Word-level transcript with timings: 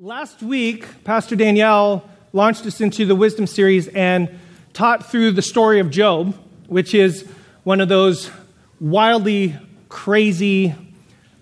Last 0.00 0.44
week, 0.44 1.02
Pastor 1.02 1.34
Danielle 1.34 2.08
launched 2.32 2.64
us 2.66 2.80
into 2.80 3.04
the 3.04 3.16
wisdom 3.16 3.48
series 3.48 3.88
and 3.88 4.30
taught 4.72 5.10
through 5.10 5.32
the 5.32 5.42
story 5.42 5.80
of 5.80 5.90
Job, 5.90 6.36
which 6.68 6.94
is 6.94 7.26
one 7.64 7.80
of 7.80 7.88
those 7.88 8.30
wildly 8.78 9.56
crazy, 9.88 10.72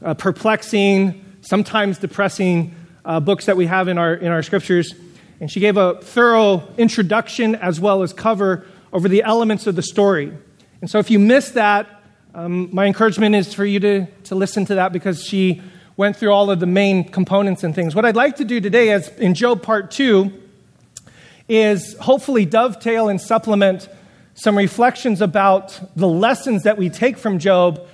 uh, 0.03 0.14
perplexing, 0.14 1.22
sometimes 1.42 1.98
depressing 1.98 2.74
uh, 3.04 3.21
books 3.21 3.45
that 3.45 3.58
we 3.58 3.66
have 3.66 3.88
in 3.88 3.98
our, 3.98 4.14
in 4.14 4.29
our 4.29 4.42
scriptures. 4.42 4.95
And 5.38 5.51
she 5.51 5.61
gave 5.61 5.77
a 5.77 6.01
thorough 6.01 6.67
introduction 6.79 7.57
as 7.57 7.79
well 7.79 8.03
as 8.03 8.15
cover 8.15 8.65
over 8.91 9.07
the 9.07 9.23
elements 9.23 9.67
of 9.67 9.77
the 9.77 9.83
story. 9.83 10.33
And 10.81 10.88
so 10.88 10.99
if 10.99 11.11
you 11.11 11.19
missed 11.19 11.53
that, 11.54 11.88
um, 12.35 12.71
my 12.75 12.87
encouragement 12.87 13.35
is 13.35 13.53
for 13.53 13.67
you 13.67 13.81
to, 13.81 14.07
to 14.25 14.35
listen 14.35 14.65
to 14.65 14.77
that 14.77 14.95
because 14.95 15.23
she 15.23 15.61
went 15.97 16.16
through 16.16 16.30
all 16.30 16.51
of 16.51 16.60
the 16.60 16.66
main 16.66 17.05
components 17.05 17.65
and 17.65 17.74
things. 17.74 17.95
What 17.95 18.05
I'd 18.05 18.16
like 18.16 18.37
to 18.37 18.45
do 18.45 18.60
today, 18.60 18.91
as 18.91 19.09
in 19.16 19.34
Job 19.34 19.62
part 19.62 19.91
two, 19.91 20.33
is 21.48 21.96
hopefully 21.98 22.45
dovetail 22.45 23.09
and 23.09 23.20
supplement 23.20 23.88
some 24.34 24.59
reflections 24.59 25.22
about 25.22 25.80
the 25.96 26.09
lessons 26.09 26.64
that 26.64 26.77
we 26.77 26.91
take 26.91 27.16
from 27.16 27.38
Job 27.38 27.86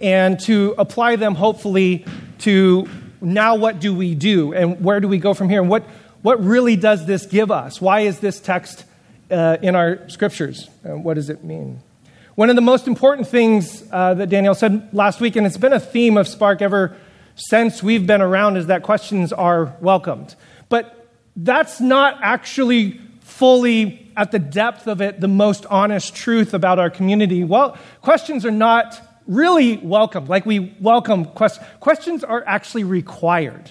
and 0.00 0.40
to 0.40 0.74
apply 0.78 1.16
them 1.16 1.34
hopefully 1.34 2.06
to 2.38 2.88
now 3.20 3.56
what 3.56 3.80
do 3.80 3.94
we 3.94 4.14
do 4.14 4.54
and 4.54 4.82
where 4.82 5.00
do 5.00 5.08
we 5.08 5.18
go 5.18 5.34
from 5.34 5.50
here 5.50 5.60
and 5.60 5.68
what, 5.68 5.82
what 6.22 6.42
really 6.42 6.76
does 6.76 7.04
this 7.04 7.26
give 7.26 7.50
us? 7.50 7.80
Why 7.80 8.00
is 8.00 8.20
this 8.20 8.40
text 8.40 8.84
uh, 9.30 9.58
in 9.60 9.76
our 9.76 10.08
scriptures? 10.08 10.70
Uh, 10.82 10.96
what 10.96 11.14
does 11.14 11.28
it 11.28 11.44
mean? 11.44 11.82
One 12.36 12.48
of 12.48 12.56
the 12.56 12.62
most 12.62 12.86
important 12.86 13.28
things 13.28 13.84
uh, 13.92 14.14
that 14.14 14.30
Danielle 14.30 14.54
said 14.54 14.88
last 14.94 15.20
week, 15.20 15.36
and 15.36 15.46
it's 15.46 15.58
been 15.58 15.74
a 15.74 15.80
theme 15.80 16.16
of 16.16 16.26
Spark 16.26 16.62
ever 16.62 16.96
since 17.34 17.82
we've 17.82 18.06
been 18.06 18.22
around 18.22 18.56
is 18.56 18.66
that 18.66 18.82
questions 18.82 19.32
are 19.32 19.74
welcomed. 19.80 20.34
But 20.68 21.08
that's 21.36 21.80
not 21.80 22.18
actually 22.22 23.00
fully 23.20 24.10
at 24.16 24.32
the 24.32 24.38
depth 24.38 24.86
of 24.86 25.00
it 25.00 25.20
the 25.20 25.28
most 25.28 25.64
honest 25.66 26.14
truth 26.14 26.52
about 26.52 26.78
our 26.78 26.90
community. 26.90 27.44
Well, 27.44 27.78
questions 28.02 28.44
are 28.44 28.50
not 28.50 29.00
really 29.26 29.78
welcomed. 29.78 30.28
Like 30.28 30.44
we 30.44 30.76
welcome 30.80 31.24
questions. 31.24 31.66
Questions 31.78 32.24
are 32.24 32.44
actually 32.46 32.84
required. 32.84 33.70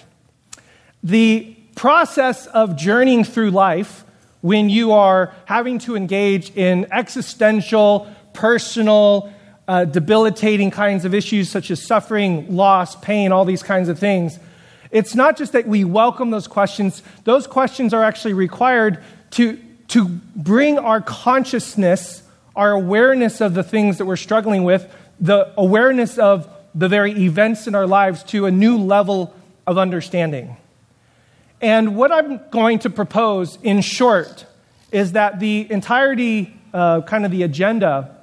The 1.02 1.56
process 1.76 2.46
of 2.46 2.76
journeying 2.76 3.24
through 3.24 3.50
life 3.50 4.04
when 4.40 4.70
you 4.70 4.92
are 4.92 5.34
having 5.44 5.78
to 5.80 5.96
engage 5.96 6.50
in 6.56 6.86
existential, 6.90 8.10
personal, 8.32 9.32
uh, 9.70 9.84
debilitating 9.84 10.68
kinds 10.68 11.04
of 11.04 11.14
issues 11.14 11.48
such 11.48 11.70
as 11.70 11.80
suffering, 11.80 12.56
loss, 12.56 12.96
pain, 12.96 13.30
all 13.30 13.44
these 13.44 13.62
kinds 13.62 13.88
of 13.88 14.00
things. 14.00 14.36
It's 14.90 15.14
not 15.14 15.38
just 15.38 15.52
that 15.52 15.64
we 15.64 15.84
welcome 15.84 16.30
those 16.30 16.48
questions, 16.48 17.04
those 17.22 17.46
questions 17.46 17.94
are 17.94 18.02
actually 18.02 18.32
required 18.32 18.98
to, 19.30 19.60
to 19.86 20.08
bring 20.34 20.76
our 20.76 21.00
consciousness, 21.00 22.24
our 22.56 22.72
awareness 22.72 23.40
of 23.40 23.54
the 23.54 23.62
things 23.62 23.98
that 23.98 24.06
we're 24.06 24.16
struggling 24.16 24.64
with, 24.64 24.92
the 25.20 25.52
awareness 25.56 26.18
of 26.18 26.48
the 26.74 26.88
very 26.88 27.12
events 27.12 27.68
in 27.68 27.76
our 27.76 27.86
lives 27.86 28.24
to 28.24 28.46
a 28.46 28.50
new 28.50 28.76
level 28.76 29.32
of 29.68 29.78
understanding. 29.78 30.56
And 31.60 31.94
what 31.94 32.10
I'm 32.10 32.40
going 32.50 32.80
to 32.80 32.90
propose 32.90 33.56
in 33.62 33.82
short 33.82 34.46
is 34.90 35.12
that 35.12 35.38
the 35.38 35.70
entirety, 35.70 36.58
uh, 36.74 37.02
kind 37.02 37.24
of 37.24 37.30
the 37.30 37.44
agenda 37.44 38.16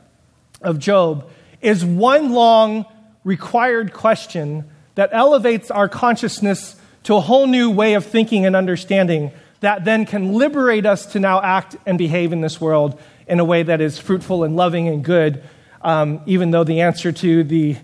of 0.61 0.77
Job, 0.77 1.29
is 1.61 1.83
one 1.83 2.31
long 2.31 2.85
required 3.23 3.93
question 3.93 4.63
that 4.95 5.09
elevates 5.11 5.69
our 5.69 5.89
consciousness 5.89 6.75
to 7.03 7.15
a 7.15 7.21
whole 7.21 7.47
new 7.47 7.69
way 7.69 7.93
of 7.93 8.05
thinking 8.05 8.45
and 8.45 8.55
understanding 8.55 9.31
that 9.59 9.85
then 9.85 10.05
can 10.05 10.33
liberate 10.33 10.85
us 10.85 11.05
to 11.07 11.19
now 11.19 11.41
act 11.41 11.75
and 11.85 11.97
behave 11.97 12.31
in 12.31 12.41
this 12.41 12.61
world 12.61 12.99
in 13.27 13.39
a 13.39 13.45
way 13.45 13.63
that 13.63 13.81
is 13.81 13.97
fruitful 13.97 14.43
and 14.43 14.55
loving 14.55 14.87
and 14.87 15.03
good, 15.03 15.43
um, 15.81 16.21
even 16.25 16.51
though 16.51 16.63
the 16.63 16.81
answer 16.81 17.11
to 17.11 17.43
the 17.43 17.75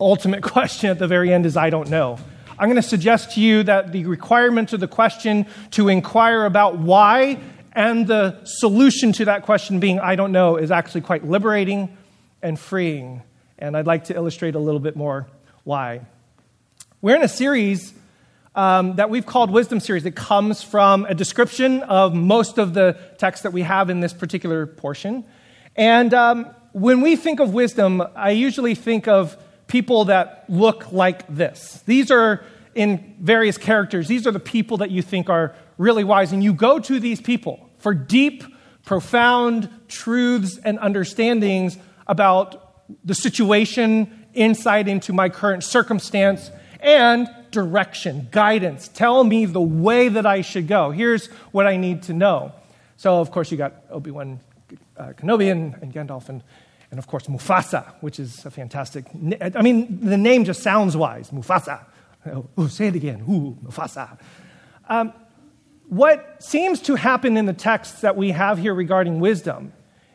ultimate 0.00 0.42
question 0.54 0.90
at 0.90 0.98
the 0.98 1.06
very 1.06 1.32
end 1.32 1.46
is 1.46 1.56
I 1.56 1.70
don't 1.70 1.90
know. 1.90 2.18
I'm 2.58 2.68
going 2.68 2.76
to 2.76 2.82
suggest 2.82 3.32
to 3.32 3.40
you 3.40 3.62
that 3.64 3.92
the 3.92 4.06
requirement 4.06 4.72
of 4.72 4.80
the 4.80 4.88
question 4.88 5.46
to 5.72 5.88
inquire 5.88 6.44
about 6.44 6.78
why 6.78 7.38
and 7.72 8.06
the 8.06 8.40
solution 8.44 9.12
to 9.12 9.26
that 9.26 9.44
question 9.44 9.78
being 9.78 10.00
I 10.00 10.16
don't 10.16 10.32
know 10.32 10.56
is 10.56 10.70
actually 10.70 11.02
quite 11.02 11.24
liberating 11.24 11.96
and 12.42 12.58
freeing. 12.58 13.22
And 13.58 13.76
I'd 13.76 13.86
like 13.86 14.04
to 14.04 14.14
illustrate 14.14 14.54
a 14.54 14.58
little 14.58 14.80
bit 14.80 14.96
more 14.96 15.26
why. 15.64 16.02
We're 17.00 17.16
in 17.16 17.22
a 17.22 17.28
series 17.28 17.92
um, 18.54 18.96
that 18.96 19.10
we've 19.10 19.26
called 19.26 19.50
Wisdom 19.50 19.80
Series. 19.80 20.04
It 20.04 20.16
comes 20.16 20.62
from 20.62 21.04
a 21.04 21.14
description 21.14 21.82
of 21.82 22.14
most 22.14 22.58
of 22.58 22.74
the 22.74 22.98
text 23.18 23.44
that 23.44 23.52
we 23.52 23.62
have 23.62 23.90
in 23.90 24.00
this 24.00 24.12
particular 24.12 24.66
portion. 24.66 25.24
And 25.76 26.12
um, 26.12 26.46
when 26.72 27.00
we 27.00 27.16
think 27.16 27.40
of 27.40 27.54
wisdom, 27.54 28.02
I 28.16 28.30
usually 28.30 28.74
think 28.74 29.06
of 29.06 29.36
people 29.68 30.06
that 30.06 30.44
look 30.48 30.92
like 30.92 31.26
this. 31.28 31.82
These 31.86 32.10
are 32.10 32.44
in 32.74 33.16
various 33.20 33.58
characters. 33.58 34.08
These 34.08 34.26
are 34.26 34.32
the 34.32 34.40
people 34.40 34.78
that 34.78 34.90
you 34.90 35.02
think 35.02 35.28
are 35.28 35.54
really 35.76 36.04
wise. 36.04 36.32
And 36.32 36.42
you 36.42 36.52
go 36.52 36.78
to 36.78 37.00
these 37.00 37.20
people 37.20 37.68
for 37.78 37.94
deep, 37.94 38.44
profound 38.84 39.68
truths 39.88 40.58
and 40.64 40.78
understandings 40.78 41.76
about 42.08 42.84
the 43.04 43.14
situation, 43.14 44.26
insight 44.34 44.88
into 44.88 45.12
my 45.12 45.28
current 45.28 45.64
circumstance, 45.64 46.50
and 46.80 47.28
direction, 47.50 48.28
guidance. 48.30 48.88
Tell 48.88 49.24
me 49.24 49.44
the 49.46 49.60
way 49.60 50.08
that 50.08 50.26
I 50.26 50.42
should 50.42 50.68
go. 50.68 50.90
Here's 50.90 51.26
what 51.52 51.66
I 51.66 51.76
need 51.76 52.02
to 52.04 52.12
know. 52.12 52.52
So, 52.96 53.20
of 53.20 53.30
course, 53.30 53.50
you 53.50 53.56
got 53.56 53.74
Obi 53.90 54.10
Wan 54.10 54.40
uh, 54.96 55.12
Kenobi 55.16 55.50
and, 55.50 55.74
and 55.80 55.92
Gandalf, 55.92 56.28
and, 56.28 56.42
and 56.90 56.98
of 56.98 57.06
course, 57.06 57.26
Mufasa, 57.26 57.94
which 58.00 58.18
is 58.18 58.44
a 58.44 58.50
fantastic. 58.50 59.06
I 59.54 59.62
mean, 59.62 60.00
the 60.00 60.16
name 60.16 60.44
just 60.44 60.62
sounds 60.62 60.96
wise 60.96 61.30
Mufasa. 61.30 61.84
Oh, 62.56 62.66
say 62.66 62.88
it 62.88 62.96
again. 62.96 63.24
Ooh, 63.28 63.56
Mufasa. 63.64 64.18
Um, 64.88 65.12
what 65.88 66.42
seems 66.42 66.80
to 66.82 66.96
happen 66.96 67.36
in 67.36 67.46
the 67.46 67.52
texts 67.52 68.02
that 68.02 68.16
we 68.16 68.32
have 68.32 68.58
here 68.58 68.74
regarding 68.74 69.20
wisdom 69.20 69.72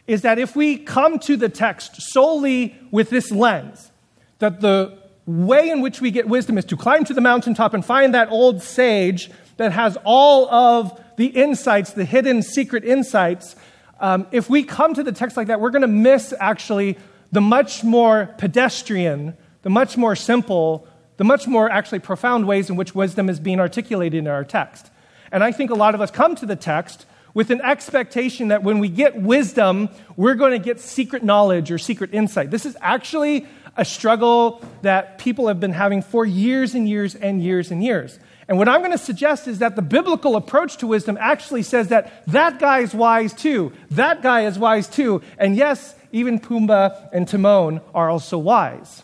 is 0.07 0.21
that 0.21 0.37
if 0.37 0.55
we 0.55 0.77
come 0.77 1.19
to 1.19 1.37
the 1.37 1.49
text 1.49 2.01
solely 2.11 2.75
with 2.91 3.09
this 3.09 3.31
lens, 3.31 3.91
that 4.39 4.61
the 4.61 4.97
way 5.25 5.69
in 5.69 5.81
which 5.81 6.01
we 6.01 6.11
get 6.11 6.27
wisdom 6.27 6.57
is 6.57 6.65
to 6.65 6.75
climb 6.75 7.05
to 7.05 7.13
the 7.13 7.21
mountaintop 7.21 7.73
and 7.73 7.85
find 7.85 8.13
that 8.13 8.29
old 8.29 8.61
sage 8.61 9.31
that 9.57 9.71
has 9.71 9.97
all 10.03 10.49
of 10.49 10.99
the 11.15 11.27
insights, 11.27 11.93
the 11.93 12.05
hidden 12.05 12.41
secret 12.41 12.83
insights, 12.83 13.55
um, 13.99 14.27
if 14.31 14.49
we 14.49 14.63
come 14.63 14.93
to 14.93 15.03
the 15.03 15.13
text 15.13 15.37
like 15.37 15.47
that, 15.47 15.61
we're 15.61 15.69
going 15.69 15.83
to 15.83 15.87
miss 15.87 16.33
actually 16.39 16.97
the 17.31 17.39
much 17.39 17.83
more 17.83 18.29
pedestrian, 18.37 19.37
the 19.61 19.69
much 19.69 19.95
more 19.95 20.15
simple, 20.15 20.85
the 21.17 21.23
much 21.23 21.47
more 21.47 21.69
actually 21.69 21.99
profound 21.99 22.45
ways 22.45 22.69
in 22.69 22.75
which 22.75 22.93
wisdom 22.93 23.29
is 23.29 23.39
being 23.39 23.59
articulated 23.59 24.19
in 24.19 24.27
our 24.27 24.43
text. 24.43 24.89
And 25.31 25.43
I 25.43 25.51
think 25.51 25.71
a 25.71 25.75
lot 25.75 25.95
of 25.95 26.01
us 26.01 26.11
come 26.11 26.35
to 26.35 26.45
the 26.45 26.55
text 26.55 27.05
with 27.33 27.49
an 27.49 27.61
expectation 27.61 28.49
that 28.49 28.63
when 28.63 28.79
we 28.79 28.89
get 28.89 29.19
wisdom, 29.19 29.89
we're 30.15 30.35
going 30.35 30.51
to 30.51 30.59
get 30.59 30.79
secret 30.79 31.23
knowledge 31.23 31.71
or 31.71 31.77
secret 31.77 32.13
insight. 32.13 32.51
This 32.51 32.65
is 32.65 32.77
actually 32.81 33.47
a 33.75 33.83
struggle 33.83 34.61
that 34.83 35.17
people 35.17 35.47
have 35.47 35.59
been 35.59 35.71
having 35.71 36.01
for 36.01 36.25
years 36.25 36.75
and 36.75 36.87
years 36.87 37.15
and 37.15 37.41
years 37.41 37.71
and 37.71 37.83
years. 37.83 38.19
And 38.47 38.57
what 38.57 38.67
I'm 38.67 38.81
going 38.81 38.91
to 38.91 38.97
suggest 38.97 39.47
is 39.47 39.59
that 39.59 39.75
the 39.75 39.81
biblical 39.81 40.35
approach 40.35 40.77
to 40.77 40.87
wisdom 40.87 41.17
actually 41.19 41.63
says 41.63 41.87
that 41.87 42.23
that 42.27 42.59
guy 42.59 42.79
is 42.79 42.93
wise 42.93 43.33
too, 43.33 43.71
that 43.91 44.21
guy 44.21 44.41
is 44.45 44.59
wise 44.59 44.87
too, 44.87 45.21
and 45.37 45.55
yes, 45.55 45.95
even 46.11 46.39
Pumbaa 46.39 47.09
and 47.11 47.27
Timon 47.27 47.81
are 47.95 48.09
also 48.09 48.37
wise. 48.37 49.03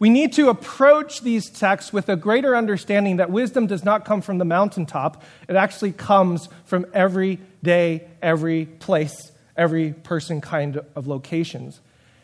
We 0.00 0.08
need 0.08 0.32
to 0.32 0.48
approach 0.48 1.20
these 1.20 1.50
texts 1.50 1.92
with 1.92 2.08
a 2.08 2.16
greater 2.16 2.56
understanding 2.56 3.18
that 3.18 3.30
wisdom 3.30 3.66
does 3.66 3.84
not 3.84 4.06
come 4.06 4.22
from 4.22 4.38
the 4.38 4.46
mountaintop. 4.46 5.22
It 5.46 5.56
actually 5.56 5.92
comes 5.92 6.48
from 6.64 6.86
every 6.94 7.38
day, 7.62 8.08
every 8.22 8.64
place, 8.64 9.30
every 9.58 9.92
person 9.92 10.40
kind 10.40 10.80
of 10.96 11.06
locations. 11.06 11.80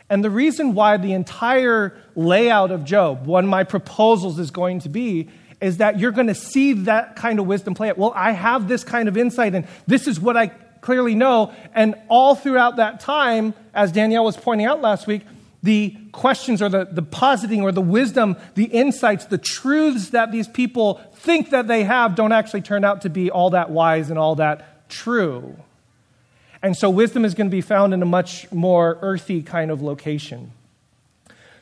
And 0.08 0.24
the 0.24 0.30
reason 0.30 0.74
why 0.74 0.96
the 0.96 1.12
entire 1.12 1.94
layout 2.14 2.70
of 2.70 2.86
Job, 2.86 3.26
one 3.26 3.44
of 3.44 3.50
my 3.50 3.62
proposals 3.62 4.38
is 4.38 4.50
going 4.50 4.80
to 4.80 4.88
be, 4.88 5.28
is 5.60 5.76
that 5.76 5.98
you're 5.98 6.12
going 6.12 6.28
to 6.28 6.34
see 6.34 6.72
that 6.72 7.16
kind 7.16 7.38
of 7.38 7.46
wisdom 7.46 7.74
play 7.74 7.90
out. 7.90 7.98
Well, 7.98 8.12
I 8.14 8.32
have 8.32 8.68
this 8.68 8.84
kind 8.84 9.06
of 9.06 9.18
insight, 9.18 9.54
and 9.54 9.66
this 9.86 10.06
is 10.06 10.18
what 10.18 10.36
I 10.36 10.46
clearly 10.80 11.14
know. 11.14 11.52
And 11.74 11.94
all 12.08 12.34
throughout 12.36 12.76
that 12.76 13.00
time, 13.00 13.52
as 13.74 13.92
Danielle 13.92 14.24
was 14.24 14.36
pointing 14.36 14.66
out 14.66 14.80
last 14.80 15.06
week, 15.06 15.22
the 15.66 15.96
questions 16.12 16.62
or 16.62 16.68
the, 16.68 16.84
the 16.84 17.02
positing 17.02 17.60
or 17.60 17.72
the 17.72 17.82
wisdom, 17.82 18.36
the 18.54 18.66
insights, 18.66 19.26
the 19.26 19.36
truths 19.36 20.10
that 20.10 20.30
these 20.30 20.46
people 20.46 21.00
think 21.16 21.50
that 21.50 21.66
they 21.66 21.82
have 21.82 22.14
don't 22.14 22.30
actually 22.30 22.62
turn 22.62 22.84
out 22.84 23.02
to 23.02 23.10
be 23.10 23.30
all 23.32 23.50
that 23.50 23.68
wise 23.70 24.08
and 24.08 24.18
all 24.18 24.36
that 24.36 24.88
true. 24.88 25.56
And 26.62 26.76
so 26.76 26.88
wisdom 26.88 27.24
is 27.24 27.34
going 27.34 27.48
to 27.48 27.54
be 27.54 27.60
found 27.60 27.92
in 27.92 28.00
a 28.00 28.06
much 28.06 28.50
more 28.52 28.96
earthy 29.02 29.42
kind 29.42 29.72
of 29.72 29.82
location. 29.82 30.52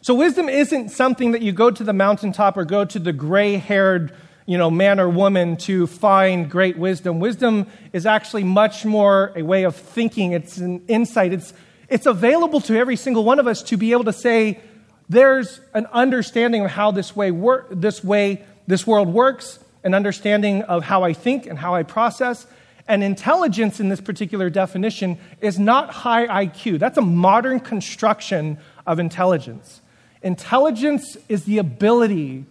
So 0.02 0.14
wisdom 0.14 0.50
isn't 0.50 0.90
something 0.90 1.32
that 1.32 1.40
you 1.40 1.52
go 1.52 1.70
to 1.70 1.82
the 1.82 1.94
mountaintop 1.94 2.58
or 2.58 2.66
go 2.66 2.84
to 2.84 2.98
the 2.98 3.12
gray 3.14 3.56
haired, 3.56 4.12
you 4.44 4.58
know, 4.58 4.70
man 4.70 5.00
or 5.00 5.08
woman 5.08 5.56
to 5.68 5.86
find 5.86 6.50
great 6.50 6.76
wisdom. 6.76 7.20
Wisdom 7.20 7.66
is 7.94 8.04
actually 8.04 8.44
much 8.44 8.84
more 8.84 9.32
a 9.34 9.42
way 9.42 9.62
of 9.62 9.74
thinking. 9.74 10.32
It's 10.32 10.58
an 10.58 10.84
insight. 10.88 11.32
It's, 11.32 11.54
it's 11.88 12.06
available 12.06 12.60
to 12.62 12.76
every 12.76 12.96
single 12.96 13.24
one 13.24 13.38
of 13.38 13.46
us 13.46 13.62
to 13.64 13.76
be 13.76 13.92
able 13.92 14.04
to 14.04 14.12
say, 14.12 14.60
there's 15.08 15.60
an 15.74 15.86
understanding 15.92 16.64
of 16.64 16.70
how 16.70 16.90
this 16.90 17.14
way, 17.14 17.30
wor- 17.30 17.66
this 17.70 18.02
way 18.02 18.44
this 18.66 18.86
world 18.86 19.08
works, 19.08 19.58
an 19.82 19.94
understanding 19.94 20.62
of 20.62 20.84
how 20.84 21.02
I 21.02 21.12
think 21.12 21.46
and 21.46 21.58
how 21.58 21.74
I 21.74 21.82
process. 21.82 22.46
And 22.88 23.02
intelligence 23.02 23.80
in 23.80 23.88
this 23.88 24.00
particular 24.00 24.50
definition 24.50 25.18
is 25.40 25.58
not 25.58 25.90
high 25.90 26.46
IQ. 26.46 26.78
That's 26.78 26.98
a 26.98 27.02
modern 27.02 27.60
construction 27.60 28.58
of 28.86 28.98
intelligence. 28.98 29.80
Intelligence 30.22 31.16
is 31.28 31.44
the 31.44 31.58
ability 31.58 32.46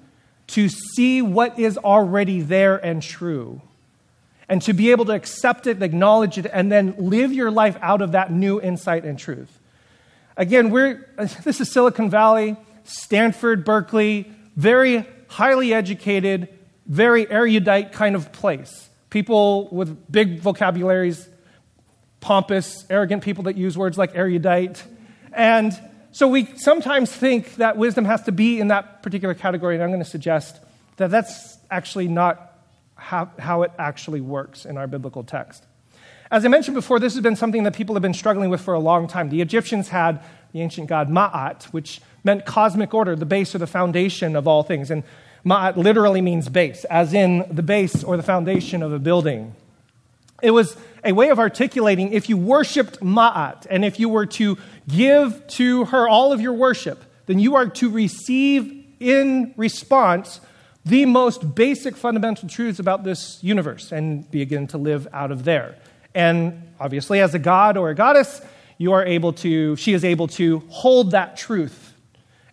to 0.47 0.69
see 0.69 1.21
what 1.21 1.57
is 1.57 1.77
already 1.77 2.41
there 2.41 2.77
and 2.77 3.01
true, 3.01 3.62
and 4.53 4.61
to 4.61 4.71
be 4.71 4.91
able 4.91 5.03
to 5.03 5.13
accept 5.13 5.65
it, 5.65 5.81
acknowledge 5.81 6.38
it, 6.38 6.45
and 6.45 6.71
then 6.71 6.94
live 7.00 7.33
your 7.33 7.50
life 7.50 7.75
out 7.81 8.03
of 8.03 8.11
that 8.11 8.31
new 8.31 8.61
insight 8.61 9.03
and 9.03 9.17
truth. 9.17 9.50
Again, 10.38 10.69
we're, 10.69 11.09
this 11.44 11.59
is 11.59 11.71
Silicon 11.71 12.07
Valley, 12.11 12.55
Stanford, 12.83 13.65
Berkeley, 13.65 14.31
very 14.55 15.07
highly 15.27 15.73
educated, 15.73 16.50
very 16.85 17.27
erudite 17.31 17.94
kind 17.94 18.15
of 18.15 18.31
place. 18.31 18.89
People 19.09 19.69
with 19.69 20.11
big 20.11 20.39
vocabularies, 20.39 21.27
pompous, 22.19 22.85
arrogant 22.91 23.23
people 23.23 23.45
that 23.45 23.57
use 23.57 23.75
words 23.75 23.97
like 23.97 24.11
erudite. 24.13 24.83
And 25.31 25.73
so 26.11 26.27
we 26.27 26.45
sometimes 26.57 27.11
think 27.11 27.55
that 27.55 27.75
wisdom 27.75 28.05
has 28.05 28.21
to 28.25 28.31
be 28.31 28.59
in 28.59 28.67
that 28.67 29.01
particular 29.01 29.33
category, 29.33 29.73
and 29.73 29.83
I'm 29.83 29.89
going 29.89 30.03
to 30.03 30.07
suggest 30.07 30.59
that 30.97 31.09
that's 31.09 31.57
actually 31.71 32.07
not 32.07 32.52
how, 33.03 33.29
how 33.38 33.63
it 33.63 33.71
actually 33.77 34.21
works 34.21 34.65
in 34.65 34.77
our 34.77 34.88
biblical 34.88 35.23
text. 35.23 35.65
As 36.31 36.45
I 36.45 36.47
mentioned 36.47 36.75
before, 36.75 37.00
this 37.00 37.13
has 37.13 37.21
been 37.21 37.35
something 37.35 37.63
that 37.63 37.75
people 37.75 37.95
have 37.95 38.01
been 38.01 38.13
struggling 38.13 38.50
with 38.50 38.61
for 38.61 38.73
a 38.73 38.79
long 38.79 39.07
time. 39.07 39.29
The 39.29 39.41
Egyptians 39.41 39.89
had 39.89 40.23
the 40.53 40.61
ancient 40.61 40.88
god 40.88 41.09
Ma'at, 41.09 41.65
which 41.65 42.01
meant 42.23 42.45
cosmic 42.45 42.94
order, 42.94 43.15
the 43.15 43.25
base 43.25 43.53
or 43.53 43.57
the 43.57 43.67
foundation 43.67 44.35
of 44.35 44.47
all 44.47 44.63
things. 44.63 44.89
And 44.89 45.03
Ma'at 45.45 45.75
literally 45.75 46.21
means 46.21 46.47
base, 46.47 46.85
as 46.85 47.13
in 47.13 47.45
the 47.51 47.61
base 47.61 48.03
or 48.03 48.15
the 48.15 48.23
foundation 48.23 48.81
of 48.81 48.94
a 48.94 49.00
building. 49.00 49.53
It 50.41 50.51
was 50.51 50.77
a 51.03 51.11
way 51.11 51.29
of 51.29 51.39
articulating 51.39 52.13
if 52.13 52.29
you 52.29 52.38
worshiped 52.38 53.01
Ma'at 53.01 53.67
and 53.69 53.83
if 53.83 54.00
you 54.00 54.07
were 54.07 54.25
to 54.27 54.57
give 54.88 55.45
to 55.47 55.85
her 55.85 56.07
all 56.07 56.31
of 56.31 56.39
your 56.39 56.53
worship, 56.53 57.03
then 57.25 57.38
you 57.38 57.55
are 57.55 57.67
to 57.67 57.89
receive 57.89 58.85
in 59.00 59.53
response 59.57 60.39
the 60.85 61.06
most 61.06 61.56
basic 61.56 61.95
fundamental 61.95 62.50
truths 62.50 62.80
about 62.80 63.03
this 63.03 63.39
universe 63.41 63.91
and 63.91 64.30
begin 64.30 64.68
to 64.68 64.77
live 64.77 65.07
out 65.13 65.31
of 65.31 65.44
there. 65.44 65.77
And 66.13 66.74
obviously, 66.80 67.21
as 67.21 67.33
a 67.33 67.39
god 67.39 67.77
or 67.77 67.89
a 67.89 67.95
goddess, 67.95 68.41
you 68.77 68.91
are 68.91 69.06
able 69.06 69.33
to, 69.33 69.75
she 69.77 69.94
is 69.94 70.03
able 70.03 70.27
to 70.30 70.59
hold 70.69 71.12
that 71.12 71.38
truth. 71.38 71.94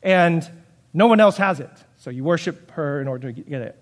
And 0.03 0.49
no 0.95 1.07
one 1.07 1.21
else 1.21 1.37
has 1.37 1.61
it. 1.61 1.71
So 1.99 2.11
you 2.11 2.25
worship 2.25 2.71
her 2.73 3.01
in 3.01 3.09
order 3.09 3.33
to 3.33 3.41
get 3.43 3.63
it. 3.63 3.77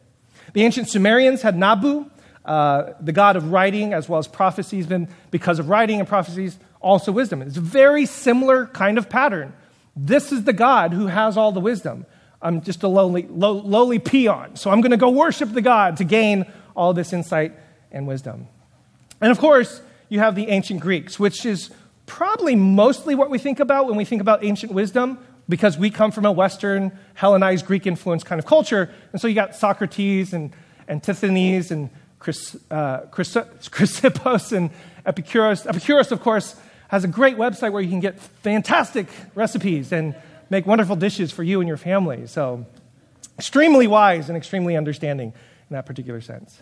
The 0.54 0.64
ancient 0.64 0.88
Sumerians 0.88 1.42
had 1.42 1.56
Nabu, 1.56 2.10
uh, 2.44 2.94
the 3.00 3.12
god 3.12 3.36
of 3.36 3.52
writing 3.52 3.92
as 3.92 4.08
well 4.08 4.18
as 4.18 4.26
prophecies, 4.26 4.86
then 4.86 5.08
because 5.30 5.58
of 5.58 5.68
writing 5.68 6.00
and 6.00 6.08
prophecies, 6.08 6.58
also 6.80 7.12
wisdom. 7.12 7.42
It's 7.42 7.56
a 7.56 7.60
very 7.60 8.06
similar 8.06 8.66
kind 8.66 8.98
of 8.98 9.08
pattern. 9.08 9.52
This 9.94 10.32
is 10.32 10.44
the 10.44 10.52
God 10.52 10.92
who 10.92 11.06
has 11.06 11.36
all 11.36 11.52
the 11.52 11.60
wisdom. 11.60 12.06
I'm 12.40 12.62
just 12.62 12.82
a 12.82 12.88
lowly, 12.88 13.26
low, 13.28 13.52
lowly 13.52 13.98
peon, 13.98 14.56
so 14.56 14.70
I'm 14.70 14.80
going 14.80 14.92
to 14.92 14.96
go 14.96 15.10
worship 15.10 15.52
the 15.52 15.62
God 15.62 15.96
to 15.96 16.04
gain 16.04 16.46
all 16.76 16.94
this 16.94 17.12
insight 17.12 17.52
and 17.90 18.06
wisdom. 18.06 18.46
And 19.20 19.32
of 19.32 19.38
course, 19.38 19.82
you 20.08 20.20
have 20.20 20.34
the 20.36 20.48
ancient 20.48 20.80
Greeks, 20.80 21.18
which 21.18 21.44
is 21.44 21.70
probably 22.06 22.54
mostly 22.54 23.14
what 23.14 23.30
we 23.30 23.38
think 23.38 23.60
about 23.60 23.86
when 23.86 23.96
we 23.96 24.04
think 24.04 24.22
about 24.22 24.44
ancient 24.44 24.72
wisdom, 24.72 25.18
because 25.48 25.76
we 25.76 25.90
come 25.90 26.12
from 26.12 26.26
a 26.26 26.32
Western, 26.32 26.96
Hellenized, 27.14 27.66
Greek 27.66 27.86
influenced 27.86 28.26
kind 28.26 28.38
of 28.38 28.46
culture. 28.46 28.90
And 29.12 29.20
so 29.20 29.26
you 29.26 29.34
got 29.34 29.56
Socrates 29.56 30.32
and 30.32 30.52
Antisthenes 30.88 31.70
and 31.70 31.90
Chris, 32.18 32.56
uh, 32.70 33.00
Chris, 33.10 33.36
and 33.36 34.70
Epicurus. 35.06 35.66
Epicurus, 35.66 36.12
of 36.12 36.20
course, 36.20 36.54
has 36.88 37.04
a 37.04 37.08
great 37.08 37.36
website 37.36 37.72
where 37.72 37.82
you 37.82 37.88
can 37.88 38.00
get 38.00 38.18
fantastic 38.18 39.06
recipes 39.34 39.92
and 39.92 40.14
make 40.50 40.66
wonderful 40.66 40.96
dishes 40.96 41.32
for 41.32 41.42
you 41.42 41.60
and 41.60 41.68
your 41.68 41.76
family. 41.76 42.26
So, 42.26 42.66
extremely 43.38 43.86
wise 43.86 44.28
and 44.28 44.36
extremely 44.36 44.76
understanding 44.76 45.28
in 45.28 45.74
that 45.74 45.86
particular 45.86 46.20
sense. 46.20 46.60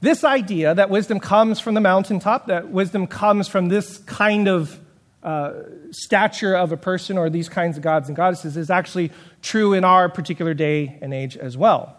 This 0.00 0.24
idea 0.24 0.74
that 0.74 0.88
wisdom 0.88 1.20
comes 1.20 1.60
from 1.60 1.74
the 1.74 1.80
mountaintop, 1.80 2.46
that 2.46 2.70
wisdom 2.70 3.06
comes 3.06 3.48
from 3.48 3.68
this 3.68 3.98
kind 3.98 4.48
of 4.48 4.80
uh, 5.22 5.52
stature 5.90 6.54
of 6.54 6.72
a 6.72 6.76
person 6.78 7.18
or 7.18 7.28
these 7.28 7.50
kinds 7.50 7.76
of 7.76 7.82
gods 7.82 8.08
and 8.08 8.16
goddesses, 8.16 8.56
is 8.56 8.70
actually 8.70 9.10
true 9.42 9.74
in 9.74 9.84
our 9.84 10.08
particular 10.08 10.54
day 10.54 10.98
and 11.02 11.12
age 11.12 11.36
as 11.36 11.56
well. 11.56 11.96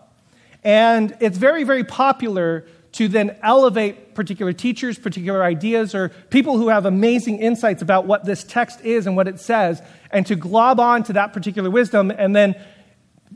And 0.63 1.16
it's 1.19 1.38
very, 1.38 1.63
very 1.63 1.84
popular 1.84 2.66
to 2.94 3.07
then 3.07 3.38
elevate 3.42 4.16
particular 4.16 4.51
teachers, 4.51 4.98
particular 4.98 5.44
ideas, 5.44 5.95
or 5.95 6.10
people 6.30 6.57
who 6.57 6.69
have 6.69 6.86
amazing 6.86 7.39
insights 7.39 7.81
about 7.81 8.06
what 8.06 8.25
this 8.25 8.44
text 8.44 8.81
is 8.81 9.07
and 9.07 9.16
what 9.16 9.27
it 9.27 9.39
says, 9.39 9.81
and 10.12 10.25
to 10.28 10.36
glob 10.36 10.80
on 10.80 11.04
to 11.04 11.13
that 11.13 11.34
particular 11.34 11.69
wisdom. 11.69 12.12
And 12.12 12.36
then, 12.36 12.56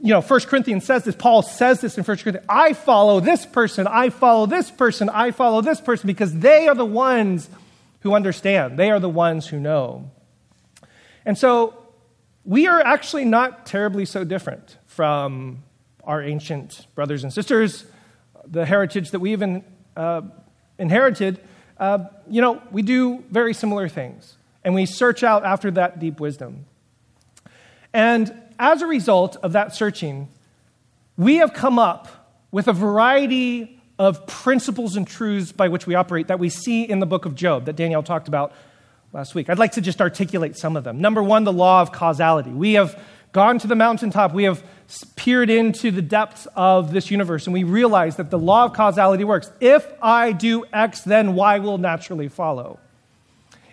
you 0.01 0.09
know, 0.09 0.21
1 0.21 0.39
Corinthians 0.41 0.85
says 0.85 1.03
this, 1.03 1.15
Paul 1.15 1.41
says 1.41 1.81
this 1.81 1.97
in 1.97 2.03
1 2.03 2.17
Corinthians 2.17 2.45
I 2.49 2.73
follow 2.73 3.19
this 3.19 3.45
person, 3.45 3.87
I 3.87 4.09
follow 4.09 4.45
this 4.45 4.69
person, 4.69 5.09
I 5.09 5.31
follow 5.31 5.61
this 5.61 5.81
person, 5.81 6.07
because 6.07 6.33
they 6.37 6.67
are 6.67 6.75
the 6.75 6.85
ones 6.85 7.49
who 8.01 8.13
understand, 8.13 8.77
they 8.77 8.91
are 8.91 8.99
the 8.99 9.09
ones 9.09 9.47
who 9.47 9.59
know. 9.59 10.11
And 11.25 11.37
so, 11.37 11.81
we 12.43 12.67
are 12.67 12.79
actually 12.79 13.25
not 13.25 13.65
terribly 13.65 14.05
so 14.05 14.23
different 14.23 14.77
from 14.85 15.63
our 16.03 16.21
ancient 16.21 16.85
brothers 16.93 17.23
and 17.23 17.33
sisters 17.33 17.85
the 18.47 18.65
heritage 18.65 19.11
that 19.11 19.19
we 19.19 19.31
even 19.31 19.63
uh, 19.95 20.21
inherited, 20.77 21.39
uh, 21.77 22.05
you 22.29 22.41
know, 22.41 22.61
we 22.71 22.81
do 22.81 23.23
very 23.29 23.53
similar 23.53 23.87
things. 23.89 24.34
And 24.65 24.75
we 24.75 24.85
search 24.85 25.23
out 25.23 25.45
after 25.45 25.71
that 25.71 25.99
deep 25.99 26.19
wisdom. 26.19 26.65
And 27.93 28.33
as 28.59 28.81
a 28.81 28.87
result 28.87 29.37
of 29.37 29.53
that 29.53 29.73
searching, 29.73 30.27
we 31.15 31.37
have 31.37 31.53
come 31.53 31.79
up 31.79 32.09
with 32.51 32.67
a 32.67 32.73
variety 32.73 33.79
of 33.97 34.27
principles 34.27 34.97
and 34.97 35.07
truths 35.07 35.51
by 35.51 35.69
which 35.69 35.87
we 35.87 35.95
operate 35.95 36.27
that 36.27 36.39
we 36.39 36.49
see 36.49 36.83
in 36.83 36.99
the 36.99 37.05
book 37.05 37.25
of 37.25 37.35
Job 37.35 37.65
that 37.65 37.75
Danielle 37.75 38.03
talked 38.03 38.27
about 38.27 38.53
last 39.13 39.35
week. 39.35 39.49
I'd 39.49 39.59
like 39.59 39.73
to 39.73 39.81
just 39.81 40.01
articulate 40.01 40.57
some 40.57 40.75
of 40.75 40.83
them. 40.83 40.99
Number 40.99 41.23
one, 41.23 41.45
the 41.45 41.53
law 41.53 41.81
of 41.81 41.91
causality. 41.91 42.49
We 42.49 42.73
have 42.73 42.99
gone 43.31 43.59
to 43.59 43.67
the 43.67 43.75
mountaintop, 43.75 44.33
we 44.33 44.45
have 44.45 44.63
peered 45.15 45.49
into 45.49 45.91
the 45.91 46.01
depths 46.01 46.47
of 46.55 46.91
this 46.93 47.11
universe, 47.11 47.47
and 47.47 47.53
we 47.53 47.63
realize 47.63 48.15
that 48.15 48.29
the 48.29 48.39
law 48.39 48.65
of 48.65 48.73
causality 48.73 49.25
works. 49.25 49.51
If 49.59 49.85
I 50.01 50.31
do 50.31 50.65
X, 50.71 51.01
then 51.01 51.35
Y 51.35 51.59
will 51.59 51.77
naturally 51.77 52.29
follow. 52.29 52.79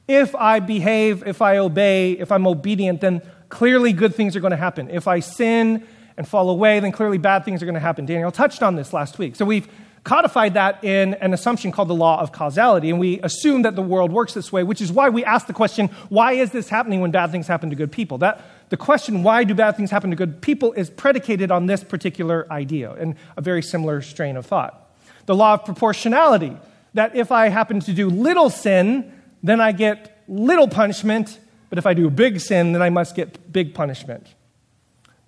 If 0.08 0.34
I 0.34 0.60
behave, 0.60 1.26
if 1.26 1.40
I 1.40 1.58
obey, 1.58 2.12
if 2.12 2.32
I'm 2.32 2.46
obedient, 2.46 3.00
then 3.00 3.22
clearly 3.48 3.92
good 3.92 4.14
things 4.14 4.34
are 4.34 4.40
going 4.40 4.52
to 4.52 4.56
happen. 4.56 4.90
If 4.90 5.06
I 5.06 5.20
sin 5.20 5.86
and 6.16 6.26
fall 6.26 6.50
away, 6.50 6.80
then 6.80 6.92
clearly 6.92 7.18
bad 7.18 7.44
things 7.44 7.62
are 7.62 7.66
going 7.66 7.74
to 7.74 7.80
happen. 7.80 8.06
Danielle 8.06 8.32
touched 8.32 8.62
on 8.62 8.76
this 8.76 8.92
last 8.92 9.18
week. 9.18 9.36
So 9.36 9.44
we've 9.44 9.68
codified 10.04 10.54
that 10.54 10.82
in 10.82 11.14
an 11.14 11.32
assumption 11.32 11.70
called 11.70 11.88
the 11.88 11.94
law 11.94 12.20
of 12.20 12.32
causality, 12.32 12.90
and 12.90 12.98
we 12.98 13.20
assume 13.20 13.62
that 13.62 13.76
the 13.76 13.82
world 13.82 14.10
works 14.10 14.34
this 14.34 14.52
way, 14.52 14.64
which 14.64 14.80
is 14.80 14.90
why 14.90 15.08
we 15.08 15.24
ask 15.24 15.46
the 15.46 15.52
question, 15.52 15.88
why 16.08 16.32
is 16.32 16.50
this 16.50 16.68
happening 16.68 17.00
when 17.00 17.12
bad 17.12 17.30
things 17.30 17.46
happen 17.46 17.70
to 17.70 17.76
good 17.76 17.92
people? 17.92 18.18
That 18.18 18.44
the 18.68 18.76
question, 18.76 19.22
why 19.22 19.44
do 19.44 19.54
bad 19.54 19.76
things 19.76 19.90
happen 19.90 20.10
to 20.10 20.16
good 20.16 20.40
people, 20.42 20.72
is 20.72 20.90
predicated 20.90 21.52
on 21.52 21.66
this 21.66 21.84
particular 21.84 22.50
idea 22.50 22.92
and 22.94 23.14
a 23.36 23.40
very 23.40 23.62
similar 23.62 24.02
strain 24.02 24.36
of 24.36 24.44
thought. 24.44 24.90
The 25.26 25.36
law 25.36 25.54
of 25.54 25.64
proportionality, 25.64 26.56
that 26.94 27.14
if 27.14 27.30
I 27.30 27.48
happen 27.48 27.78
to 27.80 27.92
do 27.92 28.10
little 28.10 28.50
sin, 28.50 29.12
then 29.42 29.60
I 29.60 29.72
get 29.72 30.22
little 30.28 30.68
punishment, 30.68 31.38
but 31.68 31.78
if 31.78 31.86
I 31.86 31.94
do 31.94 32.08
big 32.10 32.40
sin, 32.40 32.72
then 32.72 32.82
I 32.82 32.90
must 32.90 33.14
get 33.14 33.52
big 33.52 33.74
punishment. 33.74 34.26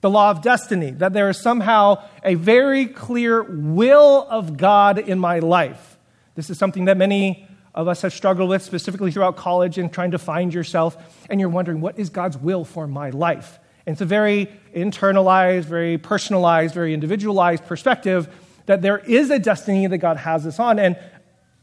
The 0.01 0.11
law 0.11 0.31
of 0.31 0.43
destiny, 0.43 0.91
that 0.91 1.13
there 1.15 1.31
is 1.31 1.41
somehow 1.41 2.03
a 2.23 2.35
very 2.35 2.87
clear 2.87 3.43
will 3.43 4.27
of 4.29 4.57
God 4.57 4.99
in 4.99 5.19
my 5.19 5.39
life. 5.39 5.99
This 6.35 6.51
is 6.51 6.59
something 6.59 6.85
that 6.85 6.97
many 6.97 7.49
of 7.75 7.89
us 7.89 8.03
have 8.03 8.13
struggled 8.13 8.51
with, 8.51 8.63
specifically 8.63 9.11
throughout 9.11 9.37
college 9.37 9.79
and 9.79 9.93
trying 9.93 10.13
to 10.13 10.19
find 10.19 10.53
yourself, 10.55 11.27
and 11.29 11.41
you're 11.41 11.49
wondering, 11.49 11.81
what 11.81 11.99
is 11.99 12.11
God's 12.11 12.37
will 12.37 12.65
for 12.65 12.87
my 12.87 13.11
life? 13.11 13.59
And 13.87 13.95
it's 13.95 14.01
a 14.01 14.07
very 14.07 14.51
internalized, 14.75 15.65
very 15.65 15.99
personalized, 15.99 16.75
very 16.75 16.95
individualized 16.95 17.65
perspective 17.67 18.29
that 18.67 18.81
there 18.81 18.99
is 18.99 19.31
a 19.31 19.39
destiny 19.39 19.87
that 19.87 19.99
God 19.99 20.17
has 20.19 20.47
us 20.47 20.59
on. 20.59 20.79
And, 20.79 20.99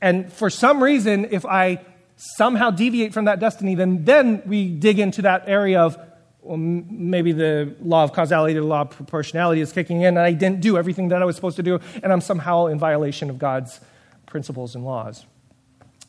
and 0.02 0.32
for 0.32 0.50
some 0.50 0.84
reason, 0.84 1.28
if 1.32 1.46
I 1.46 1.80
somehow 2.22 2.70
deviate 2.70 3.14
from 3.14 3.26
that 3.26 3.40
destiny, 3.40 3.74
then, 3.74 4.06
then 4.06 4.44
we 4.46 4.70
dig 4.70 5.00
into 5.00 5.24
that 5.24 5.44
area 5.48 5.82
of 5.82 5.98
well, 6.42 6.58
maybe 6.58 7.32
the 7.32 7.76
law 7.82 8.04
of 8.04 8.14
causality, 8.14 8.54
the 8.54 8.62
law 8.62 8.82
of 8.82 8.92
proportionality 8.92 9.62
is 9.62 9.72
kicking 9.72 10.02
in, 10.02 10.10
and 10.10 10.20
I 10.20 10.34
didn't 10.34 10.62
do 10.62 10.78
everything 10.78 11.10
that 11.10 11.22
I 11.22 11.26
was 11.26 11.36
supposed 11.36 11.56
to 11.58 11.64
do, 11.64 11.80
and 12.04 12.12
I'm 12.12 12.22
somehow 12.22 12.68
in 12.68 12.78
violation 12.80 13.30
of 13.30 13.40
God's 13.40 13.80
principles 14.28 14.76
and 14.76 14.84
laws. 14.84 15.26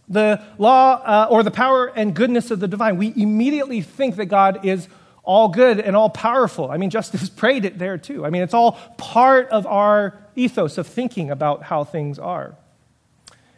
The 0.09 0.43
law 0.59 1.03
uh, 1.05 1.29
or 1.31 1.43
the 1.43 1.51
power 1.51 1.87
and 1.87 2.15
goodness 2.15 2.51
of 2.51 2.61
the 2.61 2.69
divine, 2.69 2.99
we 2.99 3.13
immediately 3.17 3.81
think 3.81 4.17
that 4.17 4.27
God 4.27 4.65
is 4.65 4.89
all 5.23 5.49
good 5.49 5.81
and 5.81 5.97
all 5.97 6.11
powerful. 6.11 6.71
I 6.71 6.77
mean, 6.77 6.91
Justice 6.91 7.29
prayed 7.43 7.65
it 7.65 7.79
there 7.79 7.97
too. 7.97 8.27
I 8.27 8.31
mean, 8.31 8.43
it's 8.43 8.55
all 8.55 8.73
part 8.99 9.49
of 9.49 9.67
our 9.67 10.19
ethos 10.35 10.77
of 10.77 10.87
thinking 10.87 11.31
about 11.31 11.63
how 11.63 11.85
things 11.85 12.19
are. 12.19 12.55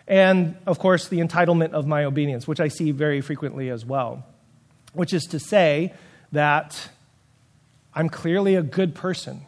And 0.07 0.57
of 0.67 0.79
course, 0.79 1.09
the 1.09 1.21
entitlement 1.21 1.71
of 1.71 1.87
my 1.87 2.05
obedience, 2.05 2.47
which 2.47 2.61
I 2.61 2.69
see 2.69 2.91
very 2.91 3.21
frequently 3.21 3.71
as 3.71 3.85
well, 3.85 4.25
which 4.93 5.13
is 5.13 5.25
to 5.27 5.41
say 5.41 5.95
that 6.33 6.91
I'm 7.95 8.09
clearly 8.09 8.55
a 8.55 8.63
good 8.63 8.95
person. 8.95 9.43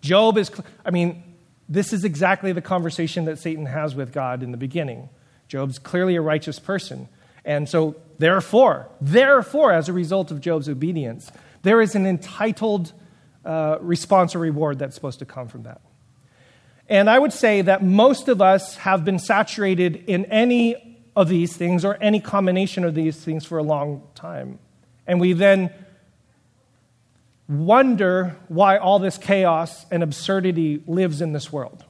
Job 0.00 0.38
is, 0.38 0.50
I 0.84 0.90
mean, 0.90 1.22
this 1.68 1.92
is 1.92 2.04
exactly 2.04 2.52
the 2.52 2.62
conversation 2.62 3.24
that 3.24 3.38
Satan 3.38 3.66
has 3.66 3.94
with 3.94 4.12
God 4.12 4.42
in 4.42 4.50
the 4.52 4.56
beginning. 4.56 5.08
Job's 5.48 5.78
clearly 5.78 6.16
a 6.16 6.22
righteous 6.22 6.58
person. 6.58 7.08
And 7.44 7.68
so, 7.68 7.96
therefore, 8.18 8.88
therefore, 9.00 9.72
as 9.72 9.88
a 9.88 9.92
result 9.92 10.30
of 10.30 10.40
Job's 10.40 10.68
obedience, 10.68 11.30
there 11.62 11.80
is 11.80 11.94
an 11.94 12.06
entitled 12.06 12.92
uh, 13.44 13.78
response 13.80 14.34
or 14.34 14.38
reward 14.38 14.78
that's 14.78 14.94
supposed 14.94 15.18
to 15.20 15.24
come 15.24 15.48
from 15.48 15.64
that. 15.64 15.80
And 16.88 17.10
I 17.10 17.18
would 17.18 17.32
say 17.32 17.62
that 17.62 17.82
most 17.82 18.28
of 18.28 18.40
us 18.40 18.76
have 18.76 19.04
been 19.04 19.18
saturated 19.18 20.04
in 20.06 20.24
any 20.26 20.98
of 21.16 21.28
these 21.28 21.56
things 21.56 21.84
or 21.84 21.96
any 22.00 22.20
combination 22.20 22.84
of 22.84 22.94
these 22.94 23.16
things 23.16 23.44
for 23.44 23.58
a 23.58 23.62
long 23.62 24.02
time. 24.14 24.58
And 25.06 25.20
we 25.20 25.32
then 25.32 25.72
wonder 27.48 28.36
why 28.48 28.76
all 28.76 28.98
this 28.98 29.18
chaos 29.18 29.86
and 29.90 30.02
absurdity 30.02 30.82
lives 30.86 31.20
in 31.20 31.32
this 31.32 31.52
world. 31.52 31.84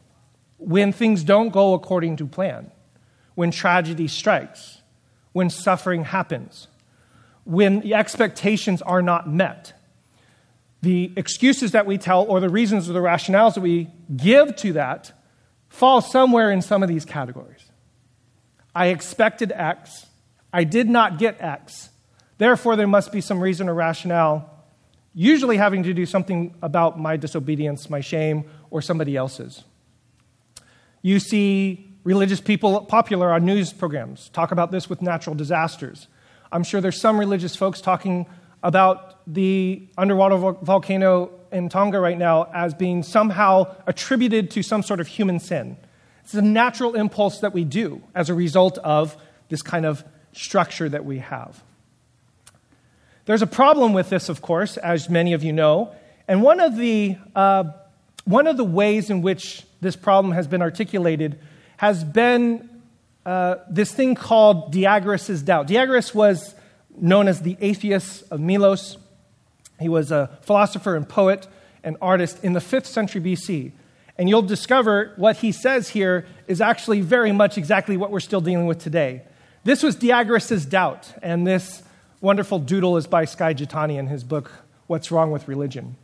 When 0.59 0.93
things 0.93 1.25
don't 1.25 1.51
go 1.51 1.75
according 1.75 2.17
to 2.17 2.27
plan, 2.27 2.71
when 3.35 3.51
tragedy 3.51 4.09
strikes, 4.09 4.81
when 5.33 5.51
suffering 5.51 6.05
happens, 6.05 6.69
when 7.45 7.93
expectations 7.93 8.81
are 8.83 9.03
not 9.03 9.29
met. 9.29 9.73
The 10.83 11.13
excuses 11.17 11.73
that 11.73 11.87
we 11.87 11.99
tell, 11.99 12.23
or 12.25 12.41
the 12.41 12.49
reasons 12.49 12.89
or 12.89 12.93
the 12.93 13.01
rationales 13.01 13.55
that 13.55 13.61
we 13.61 13.89
give 14.15 14.55
to 14.57 14.75
that, 14.75 15.13
fall 15.69 16.01
somewhere 16.01 16.51
in 16.51 16.63
some 16.63 16.83
of 16.83 16.89
these 16.89 17.05
categories. 17.05 17.71
I 18.75 18.87
expected 18.87 19.53
X, 19.53 20.07
I 20.53 20.65
did 20.65 20.89
not 20.89 21.19
get 21.19 21.41
X, 21.41 21.91
therefore, 22.39 22.77
there 22.77 22.87
must 22.87 23.11
be 23.11 23.21
some 23.21 23.41
reason 23.41 23.69
or 23.69 23.75
rationale 23.75 24.53
usually 25.19 25.57
having 25.57 25.83
to 25.83 25.95
do 25.95 26.05
something 26.05 26.55
about 26.61 27.01
my 27.01 27.17
disobedience, 27.17 27.89
my 27.89 28.01
shame, 28.01 28.45
or 28.71 28.83
somebody 28.83 29.17
else's. 29.17 29.65
You 31.01 31.19
see 31.19 31.91
religious 32.05 32.41
people 32.41 32.83
popular 32.83 33.33
on 33.33 33.47
news 33.47 33.73
programs 33.73 34.29
talk 34.29 34.53
about 34.53 34.71
this 34.71 34.91
with 34.91 35.01
natural 35.01 35.35
disasters. 35.35 36.07
I'm 36.53 36.63
sure 36.63 36.83
there's 36.83 37.01
some 37.01 37.19
religious 37.19 37.57
folks 37.57 37.81
talking 37.81 38.27
about 38.67 39.21
the 39.33 39.81
underwater 39.97 40.37
volcano 40.61 41.31
in 41.53 41.69
Tonga 41.69 42.01
right 42.01 42.19
now 42.19 42.51
as 42.53 42.75
being 42.75 43.05
somehow 43.05 43.73
attributed 43.87 44.51
to 44.51 44.63
some 44.65 44.83
sort 44.83 44.99
of 44.99 45.07
human 45.07 45.39
sin. 45.39 45.77
It's 46.25 46.35
a 46.35 46.43
natural 46.43 46.97
impulse 46.97 47.39
that 47.39 47.55
we 47.55 47.63
do 47.63 48.03
as 48.13 48.29
a 48.29 48.35
result 48.35 48.79
of 48.79 49.17
this 49.49 49.63
kind 49.63 49.87
of 49.87 50.03
structure 50.33 50.89
that 50.89 51.05
we 51.05 51.19
have. 51.19 51.63
There's 53.27 53.41
a 53.41 53.47
problem 53.47 53.93
with 53.93 54.11
this, 54.11 54.29
of 54.29 54.43
course, 54.43 54.77
as 54.79 55.09
many 55.09 55.33
of 55.33 55.45
you 55.45 55.53
know. 55.53 55.95
And 56.27 56.43
one 56.43 56.59
of 56.59 56.77
the, 56.77 57.19
uh, 57.37 57.71
one 58.25 58.49
of 58.49 58.57
the 58.57 58.65
ways 58.65 59.11
in 59.11 59.23
which 59.23 59.65
this 59.81 59.95
problem 59.95 60.35
has 60.35 60.49
been 60.49 60.61
articulated 60.61 61.39
has 61.77 62.03
been 62.03 62.69
uh, 63.25 63.59
this 63.71 63.93
thing 63.93 64.17
called 64.17 64.75
Diagoras' 64.75 65.45
doubt. 65.45 65.69
Diagoras 65.69 66.13
was 66.13 66.57
known 66.99 67.29
as 67.29 67.43
the 67.43 67.57
atheist 67.61 68.25
of 68.31 68.41
Milos. 68.41 68.99
He 69.79 69.89
was 69.89 70.11
a 70.11 70.39
philosopher 70.43 70.97
and 70.97 71.09
poet 71.09 71.47
and 71.85 71.97
artist 72.01 72.43
in 72.43 72.53
the 72.53 72.61
5th 72.61 72.87
century 72.87 73.21
BC. 73.21 73.73
And 74.19 74.29
you'll 74.29 74.43
discover 74.43 75.13
what 75.17 75.37
he 75.39 75.53
says 75.53 75.91
here 75.91 76.27
is 76.47 76.61
actually 76.61 77.03
very 77.03 77.33
much 77.33 77.59
exactly 77.59 77.97
what 77.97 78.11
we're 78.11 78.21
still 78.21 78.41
dealing 78.41 78.67
with 78.67 78.79
today. 78.79 79.23
This 79.65 79.83
was 79.83 79.97
Diagoras' 79.97 80.69
doubt, 80.69 81.13
and 81.23 81.47
this 81.47 81.83
wonderful 82.21 82.59
doodle 82.59 82.97
is 82.97 83.07
by 83.07 83.25
Skye 83.25 83.53
Jethani 83.53 83.99
in 83.99 84.07
his 84.07 84.25
book, 84.25 84.51
What's 84.87 85.11
Wrong 85.11 85.31
with 85.31 85.49
Religion. 85.49 85.97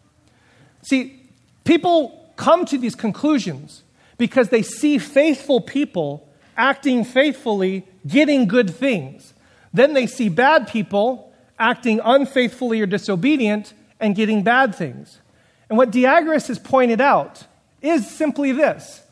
See, 0.82 1.20
people 1.64 2.32
come 2.36 2.64
to 2.66 2.76
these 2.76 2.94
conclusions 2.94 3.82
because 4.18 4.50
they 4.50 4.62
see 4.62 4.98
faithful 4.98 5.60
people 5.60 6.28
acting 6.56 7.04
faithfully, 7.04 7.86
getting 8.06 8.46
good 8.46 8.68
things. 8.68 9.32
Then 9.72 9.94
they 9.94 10.06
see 10.06 10.28
bad 10.28 10.68
people 10.68 11.32
acting 11.58 12.00
unfaithfully 12.04 12.80
or 12.80 12.86
disobedient 12.86 13.74
and 14.00 14.14
getting 14.14 14.42
bad 14.42 14.74
things. 14.74 15.20
And 15.68 15.78
what 15.78 15.90
Diagoras 15.90 16.48
has 16.48 16.58
pointed 16.58 17.00
out 17.00 17.46
is 17.80 18.08
simply 18.10 18.52
this 18.52 19.02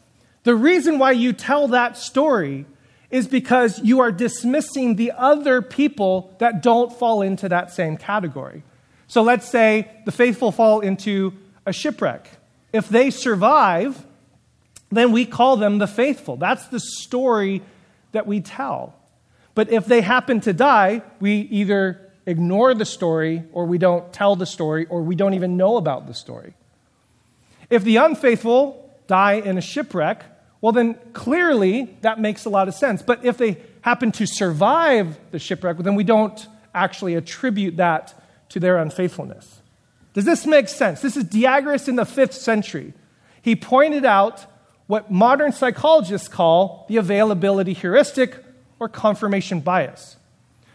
the 0.42 0.54
reason 0.54 0.98
why 0.98 1.12
you 1.12 1.32
tell 1.32 1.68
that 1.68 1.96
story 1.96 2.66
is 3.10 3.26
because 3.26 3.80
you 3.80 4.00
are 4.00 4.12
dismissing 4.12 4.96
the 4.96 5.12
other 5.12 5.60
people 5.60 6.34
that 6.38 6.62
don't 6.62 6.92
fall 6.92 7.22
into 7.22 7.48
that 7.48 7.72
same 7.72 7.96
category. 7.96 8.62
So 9.08 9.22
let's 9.22 9.48
say 9.48 9.90
the 10.04 10.12
faithful 10.12 10.52
fall 10.52 10.80
into 10.80 11.34
a 11.66 11.72
shipwreck. 11.72 12.30
If 12.72 12.88
they 12.88 13.10
survive, 13.10 14.06
then 14.90 15.12
we 15.12 15.26
call 15.26 15.56
them 15.56 15.78
the 15.78 15.88
faithful. 15.88 16.36
That's 16.36 16.66
the 16.68 16.80
story 16.80 17.62
that 18.12 18.26
we 18.26 18.40
tell. 18.40 18.94
But 19.54 19.70
if 19.70 19.86
they 19.86 20.00
happen 20.00 20.40
to 20.42 20.52
die, 20.52 21.02
we 21.18 21.32
either 21.32 22.10
ignore 22.26 22.74
the 22.74 22.84
story 22.84 23.44
or 23.52 23.66
we 23.66 23.78
don't 23.78 24.12
tell 24.12 24.36
the 24.36 24.46
story 24.46 24.86
or 24.86 25.02
we 25.02 25.14
don't 25.14 25.34
even 25.34 25.56
know 25.56 25.76
about 25.76 26.06
the 26.06 26.14
story. 26.14 26.54
If 27.68 27.84
the 27.84 27.96
unfaithful 27.96 28.90
die 29.06 29.34
in 29.34 29.58
a 29.58 29.60
shipwreck, 29.60 30.24
well, 30.60 30.72
then 30.72 30.94
clearly 31.12 31.96
that 32.02 32.20
makes 32.20 32.44
a 32.44 32.50
lot 32.50 32.68
of 32.68 32.74
sense. 32.74 33.02
But 33.02 33.24
if 33.24 33.38
they 33.38 33.58
happen 33.82 34.12
to 34.12 34.26
survive 34.26 35.18
the 35.30 35.38
shipwreck, 35.38 35.78
then 35.78 35.94
we 35.94 36.04
don't 36.04 36.46
actually 36.74 37.14
attribute 37.14 37.78
that 37.78 38.14
to 38.50 38.60
their 38.60 38.76
unfaithfulness. 38.76 39.62
Does 40.12 40.24
this 40.24 40.46
make 40.46 40.68
sense? 40.68 41.00
This 41.00 41.16
is 41.16 41.24
Diagoras 41.24 41.88
in 41.88 41.96
the 41.96 42.04
fifth 42.04 42.34
century. 42.34 42.92
He 43.40 43.56
pointed 43.56 44.04
out 44.04 44.44
what 44.86 45.10
modern 45.10 45.52
psychologists 45.52 46.28
call 46.28 46.84
the 46.88 46.96
availability 46.96 47.72
heuristic 47.72 48.44
or 48.80 48.88
confirmation 48.88 49.60
bias. 49.60 50.16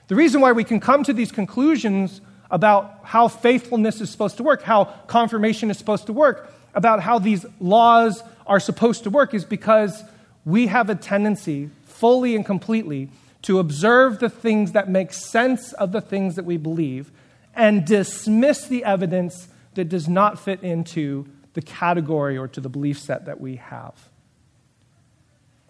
The 0.08 0.16
reason 0.16 0.40
why 0.40 0.52
we 0.52 0.64
can 0.64 0.80
come 0.80 1.04
to 1.04 1.14
these 1.14 1.32
conclusions 1.32 2.22
about 2.52 3.00
how 3.04 3.28
faithfulness 3.28 4.00
is 4.00 4.10
supposed 4.10 4.38
to 4.38 4.44
work, 4.44 4.62
how 4.62 4.86
confirmation 5.08 5.72
is 5.72 5.78
supposed 5.78 6.06
to 6.06 6.14
work, 6.14 6.54
about 6.76 7.02
how 7.02 7.18
these 7.18 7.46
laws 7.60 8.24
are 8.46 8.60
supposed 8.60 9.04
to 9.04 9.10
work 9.10 9.34
is 9.34 9.44
because 9.44 10.04
we 10.46 10.68
have 10.68 10.90
a 10.90 10.96
tendency, 10.96 11.72
fully 11.86 12.36
and 12.36 12.46
completely, 12.46 13.10
to 13.42 13.60
observe 13.60 14.20
the 14.20 14.30
things 14.30 14.74
that 14.74 14.90
make 14.90 15.12
sense 15.12 15.74
of 15.74 15.92
the 15.92 16.02
things 16.02 16.36
that 16.36 16.46
we 16.46 16.58
believe 16.58 17.12
and 17.56 17.86
dismiss 17.86 18.68
the 18.68 18.84
evidence 18.84 19.48
that 19.74 19.86
does 19.86 20.08
not 20.08 20.40
fit 20.40 20.62
into 20.62 21.28
the 21.54 21.62
category 21.62 22.38
or 22.38 22.48
to 22.48 22.60
the 22.60 22.70
belief 22.70 23.00
set 23.00 23.26
that 23.26 23.40
we 23.40 23.56
have. 23.56 23.94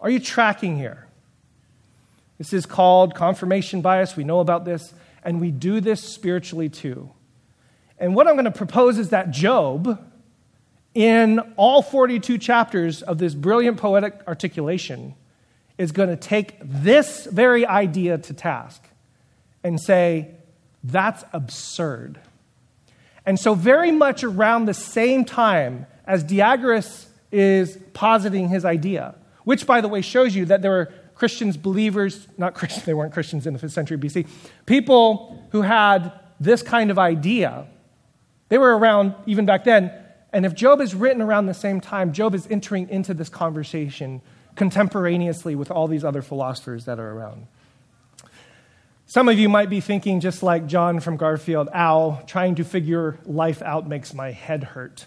Are 0.00 0.10
you 0.10 0.20
tracking 0.20 0.76
here? 0.76 1.05
This 2.38 2.52
is 2.52 2.66
called 2.66 3.14
confirmation 3.14 3.80
bias. 3.80 4.16
We 4.16 4.24
know 4.24 4.40
about 4.40 4.64
this, 4.64 4.92
and 5.24 5.40
we 5.40 5.50
do 5.50 5.80
this 5.80 6.02
spiritually 6.02 6.68
too. 6.68 7.10
And 7.98 8.14
what 8.14 8.26
I'm 8.26 8.34
going 8.34 8.44
to 8.44 8.50
propose 8.50 8.98
is 8.98 9.10
that 9.10 9.30
Job, 9.30 9.98
in 10.94 11.40
all 11.56 11.82
42 11.82 12.38
chapters 12.38 13.02
of 13.02 13.18
this 13.18 13.34
brilliant 13.34 13.78
poetic 13.78 14.20
articulation, 14.26 15.14
is 15.78 15.92
going 15.92 16.08
to 16.08 16.16
take 16.16 16.56
this 16.60 17.26
very 17.26 17.66
idea 17.66 18.18
to 18.18 18.34
task 18.34 18.82
and 19.62 19.80
say, 19.80 20.30
that's 20.84 21.24
absurd. 21.32 22.20
And 23.24 23.40
so, 23.40 23.54
very 23.54 23.90
much 23.90 24.22
around 24.22 24.66
the 24.66 24.74
same 24.74 25.24
time 25.24 25.86
as 26.06 26.22
Diagoras 26.22 27.06
is 27.32 27.76
positing 27.92 28.48
his 28.48 28.64
idea, 28.64 29.16
which, 29.44 29.66
by 29.66 29.80
the 29.80 29.88
way, 29.88 30.00
shows 30.00 30.36
you 30.36 30.44
that 30.44 30.62
there 30.62 30.70
were 30.70 30.92
Christians, 31.16 31.56
believers, 31.56 32.28
not 32.38 32.54
Christians, 32.54 32.84
they 32.84 32.94
weren't 32.94 33.12
Christians 33.12 33.46
in 33.46 33.52
the 33.54 33.58
5th 33.58 33.72
century 33.72 33.98
BC, 33.98 34.28
people 34.66 35.42
who 35.50 35.62
had 35.62 36.12
this 36.38 36.62
kind 36.62 36.90
of 36.90 36.98
idea. 36.98 37.66
They 38.48 38.58
were 38.58 38.76
around 38.76 39.14
even 39.26 39.46
back 39.46 39.64
then 39.64 39.90
and 40.36 40.44
if 40.44 40.54
Job 40.54 40.82
is 40.82 40.94
written 40.94 41.22
around 41.22 41.46
the 41.46 41.54
same 41.54 41.80
time, 41.80 42.12
Job 42.12 42.34
is 42.34 42.46
entering 42.50 42.90
into 42.90 43.14
this 43.14 43.30
conversation 43.30 44.20
contemporaneously 44.54 45.54
with 45.54 45.70
all 45.70 45.88
these 45.88 46.04
other 46.04 46.20
philosophers 46.20 46.84
that 46.84 46.98
are 46.98 47.10
around. 47.10 47.46
Some 49.06 49.30
of 49.30 49.38
you 49.38 49.48
might 49.48 49.70
be 49.70 49.80
thinking, 49.80 50.20
just 50.20 50.42
like 50.42 50.66
John 50.66 51.00
from 51.00 51.16
Garfield, 51.16 51.70
ow, 51.74 52.22
trying 52.26 52.56
to 52.56 52.64
figure 52.64 53.18
life 53.24 53.62
out 53.62 53.88
makes 53.88 54.12
my 54.12 54.32
head 54.32 54.62
hurt. 54.62 55.06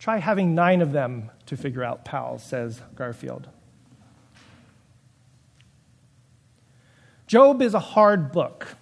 Try 0.00 0.18
having 0.18 0.56
nine 0.56 0.80
of 0.80 0.90
them 0.90 1.30
to 1.46 1.56
figure 1.56 1.84
out, 1.84 2.04
pal, 2.04 2.40
says 2.40 2.80
Garfield. 2.96 3.46
Job 7.26 7.62
is 7.62 7.74
a 7.74 7.80
hard 7.80 8.32
book 8.32 8.76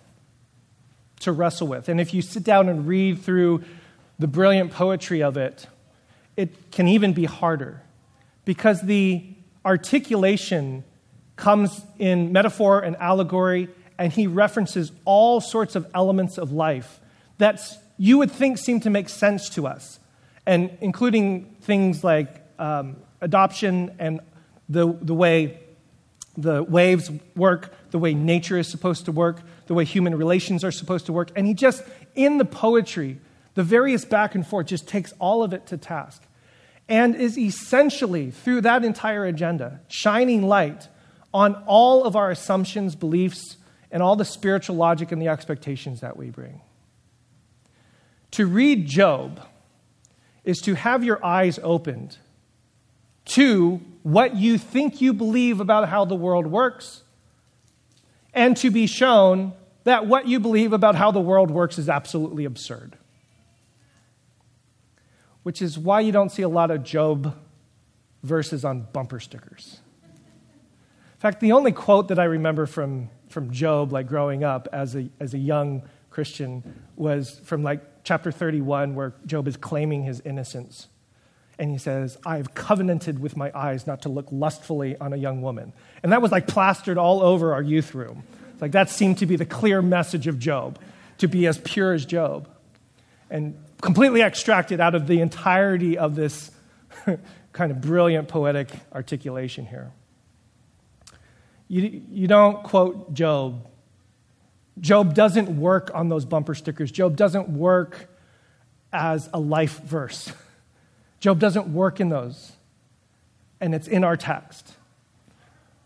to 1.20 1.32
wrestle 1.32 1.68
with. 1.68 1.88
And 1.88 2.00
if 2.00 2.12
you 2.12 2.22
sit 2.22 2.42
down 2.42 2.68
and 2.68 2.86
read 2.86 3.22
through 3.22 3.62
the 4.18 4.26
brilliant 4.26 4.72
poetry 4.72 5.22
of 5.22 5.36
it, 5.36 5.66
it 6.36 6.70
can 6.72 6.88
even 6.88 7.12
be 7.12 7.24
harder 7.24 7.80
because 8.44 8.82
the 8.82 9.24
articulation 9.64 10.84
comes 11.36 11.84
in 11.98 12.32
metaphor 12.32 12.80
and 12.80 12.96
allegory 12.96 13.68
and 13.98 14.12
he 14.12 14.26
references 14.26 14.90
all 15.04 15.40
sorts 15.40 15.76
of 15.76 15.86
elements 15.94 16.38
of 16.38 16.50
life 16.52 17.00
that 17.38 17.60
you 17.98 18.18
would 18.18 18.30
think 18.30 18.58
seem 18.58 18.80
to 18.80 18.90
make 18.90 19.08
sense 19.08 19.48
to 19.50 19.66
us, 19.66 20.00
and 20.46 20.76
including 20.80 21.56
things 21.60 22.02
like 22.02 22.42
um, 22.58 22.96
adoption 23.20 23.94
and 23.98 24.20
the, 24.68 24.92
the 25.00 25.14
way 25.14 25.60
the 26.36 26.62
waves 26.62 27.10
work, 27.36 27.74
the 27.90 27.98
way 27.98 28.14
nature 28.14 28.58
is 28.58 28.68
supposed 28.68 29.04
to 29.04 29.12
work, 29.12 29.42
the 29.66 29.74
way 29.74 29.84
human 29.84 30.14
relations 30.14 30.64
are 30.64 30.72
supposed 30.72 31.06
to 31.06 31.12
work. 31.12 31.30
And 31.36 31.46
he 31.46 31.54
just, 31.54 31.82
in 32.14 32.38
the 32.38 32.44
poetry, 32.44 33.18
the 33.54 33.62
various 33.62 34.04
back 34.04 34.34
and 34.34 34.46
forth, 34.46 34.66
just 34.66 34.88
takes 34.88 35.12
all 35.18 35.42
of 35.42 35.52
it 35.52 35.66
to 35.66 35.76
task 35.76 36.22
and 36.88 37.14
is 37.14 37.38
essentially, 37.38 38.30
through 38.30 38.62
that 38.62 38.84
entire 38.84 39.24
agenda, 39.24 39.80
shining 39.88 40.42
light 40.42 40.88
on 41.32 41.54
all 41.66 42.04
of 42.04 42.16
our 42.16 42.30
assumptions, 42.30 42.94
beliefs, 42.94 43.56
and 43.90 44.02
all 44.02 44.16
the 44.16 44.24
spiritual 44.24 44.76
logic 44.76 45.12
and 45.12 45.20
the 45.20 45.28
expectations 45.28 46.00
that 46.00 46.16
we 46.16 46.30
bring. 46.30 46.60
To 48.32 48.46
read 48.46 48.86
Job 48.86 49.40
is 50.44 50.58
to 50.62 50.74
have 50.74 51.04
your 51.04 51.24
eyes 51.24 51.58
opened 51.62 52.18
to 53.24 53.80
what 54.02 54.36
you 54.36 54.58
think 54.58 55.00
you 55.00 55.12
believe 55.12 55.60
about 55.60 55.88
how 55.88 56.04
the 56.04 56.14
world 56.14 56.46
works, 56.46 57.02
and 58.34 58.56
to 58.56 58.70
be 58.70 58.86
shown 58.86 59.52
that 59.84 60.06
what 60.06 60.26
you 60.26 60.40
believe 60.40 60.72
about 60.72 60.94
how 60.94 61.10
the 61.10 61.20
world 61.20 61.50
works 61.50 61.78
is 61.78 61.88
absolutely 61.88 62.44
absurd. 62.44 62.96
Which 65.42 65.60
is 65.60 65.78
why 65.78 66.00
you 66.00 66.12
don't 66.12 66.30
see 66.30 66.42
a 66.42 66.48
lot 66.48 66.70
of 66.70 66.84
Job 66.84 67.36
verses 68.22 68.64
on 68.64 68.86
bumper 68.92 69.18
stickers. 69.18 69.80
In 70.04 71.20
fact, 71.20 71.40
the 71.40 71.52
only 71.52 71.72
quote 71.72 72.08
that 72.08 72.18
I 72.18 72.24
remember 72.24 72.66
from 72.66 73.10
from 73.32 73.50
Job, 73.50 73.92
like 73.92 74.06
growing 74.06 74.44
up 74.44 74.68
as 74.72 74.94
a, 74.94 75.08
as 75.18 75.34
a 75.34 75.38
young 75.38 75.82
Christian, 76.10 76.62
was 76.96 77.40
from 77.44 77.62
like 77.62 77.80
chapter 78.04 78.30
31, 78.30 78.94
where 78.94 79.14
Job 79.26 79.48
is 79.48 79.56
claiming 79.56 80.04
his 80.04 80.20
innocence. 80.20 80.88
And 81.58 81.70
he 81.70 81.78
says, 81.78 82.16
I 82.24 82.38
have 82.38 82.54
covenanted 82.54 83.18
with 83.18 83.36
my 83.36 83.50
eyes 83.54 83.86
not 83.86 84.02
to 84.02 84.08
look 84.08 84.26
lustfully 84.30 84.96
on 84.96 85.12
a 85.12 85.16
young 85.16 85.42
woman. 85.42 85.72
And 86.02 86.12
that 86.12 86.22
was 86.22 86.32
like 86.32 86.46
plastered 86.46 86.98
all 86.98 87.22
over 87.22 87.52
our 87.54 87.62
youth 87.62 87.94
room. 87.94 88.24
Like 88.60 88.72
that 88.72 88.90
seemed 88.90 89.18
to 89.18 89.26
be 89.26 89.36
the 89.36 89.44
clear 89.44 89.82
message 89.82 90.26
of 90.26 90.38
Job, 90.38 90.78
to 91.18 91.28
be 91.28 91.46
as 91.46 91.58
pure 91.58 91.92
as 91.92 92.06
Job. 92.06 92.48
And 93.30 93.56
completely 93.80 94.22
extracted 94.22 94.80
out 94.80 94.94
of 94.94 95.06
the 95.06 95.20
entirety 95.20 95.98
of 95.98 96.14
this 96.14 96.50
kind 97.52 97.70
of 97.70 97.80
brilliant 97.80 98.28
poetic 98.28 98.68
articulation 98.94 99.66
here. 99.66 99.90
You, 101.68 102.02
you 102.10 102.28
don't 102.28 102.62
quote 102.62 103.12
Job. 103.14 103.66
Job 104.80 105.14
doesn't 105.14 105.48
work 105.48 105.90
on 105.94 106.08
those 106.08 106.24
bumper 106.24 106.54
stickers. 106.54 106.90
Job 106.90 107.16
doesn't 107.16 107.48
work 107.48 108.08
as 108.92 109.28
a 109.32 109.40
life 109.40 109.80
verse. 109.80 110.32
Job 111.22 111.38
doesn't 111.38 111.68
work 111.68 112.00
in 112.00 112.08
those. 112.08 112.52
And 113.60 113.76
it's 113.76 113.86
in 113.86 114.02
our 114.02 114.16
text. 114.16 114.74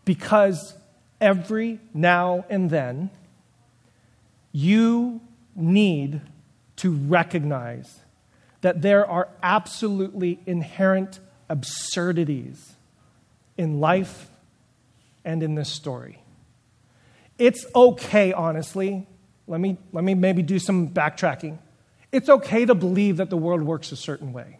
Because 0.03 0.73
every 1.21 1.79
now 1.93 2.43
and 2.49 2.71
then, 2.71 3.11
you 4.51 5.21
need 5.55 6.21
to 6.77 6.91
recognize 6.91 7.99
that 8.61 8.81
there 8.81 9.07
are 9.07 9.29
absolutely 9.43 10.39
inherent 10.47 11.19
absurdities 11.49 12.73
in 13.57 13.79
life 13.79 14.31
and 15.23 15.43
in 15.43 15.53
this 15.53 15.69
story. 15.69 16.19
It's 17.37 17.63
okay, 17.75 18.33
honestly. 18.33 19.05
Let 19.45 19.61
me, 19.61 19.77
let 19.91 20.03
me 20.03 20.15
maybe 20.15 20.41
do 20.41 20.57
some 20.57 20.89
backtracking. 20.89 21.59
It's 22.11 22.27
okay 22.27 22.65
to 22.65 22.73
believe 22.73 23.17
that 23.17 23.29
the 23.29 23.37
world 23.37 23.61
works 23.61 23.91
a 23.91 23.95
certain 23.95 24.33
way. 24.33 24.57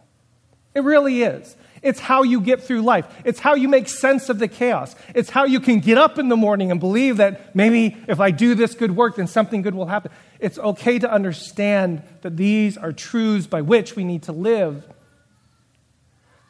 It 0.78 0.84
really 0.84 1.24
is. 1.24 1.56
It's 1.82 1.98
how 1.98 2.22
you 2.22 2.40
get 2.40 2.62
through 2.62 2.82
life. 2.82 3.04
It's 3.24 3.40
how 3.40 3.54
you 3.54 3.66
make 3.66 3.88
sense 3.88 4.28
of 4.28 4.38
the 4.38 4.46
chaos. 4.46 4.94
It's 5.12 5.28
how 5.28 5.44
you 5.44 5.58
can 5.58 5.80
get 5.80 5.98
up 5.98 6.20
in 6.20 6.28
the 6.28 6.36
morning 6.36 6.70
and 6.70 6.78
believe 6.78 7.16
that 7.16 7.52
maybe 7.52 7.96
if 8.06 8.20
I 8.20 8.30
do 8.30 8.54
this 8.54 8.76
good 8.76 8.94
work, 8.94 9.16
then 9.16 9.26
something 9.26 9.62
good 9.62 9.74
will 9.74 9.86
happen. 9.86 10.12
It's 10.38 10.56
okay 10.56 11.00
to 11.00 11.10
understand 11.10 12.04
that 12.22 12.36
these 12.36 12.76
are 12.76 12.92
truths 12.92 13.48
by 13.48 13.62
which 13.62 13.96
we 13.96 14.04
need 14.04 14.22
to 14.24 14.32
live. 14.32 14.84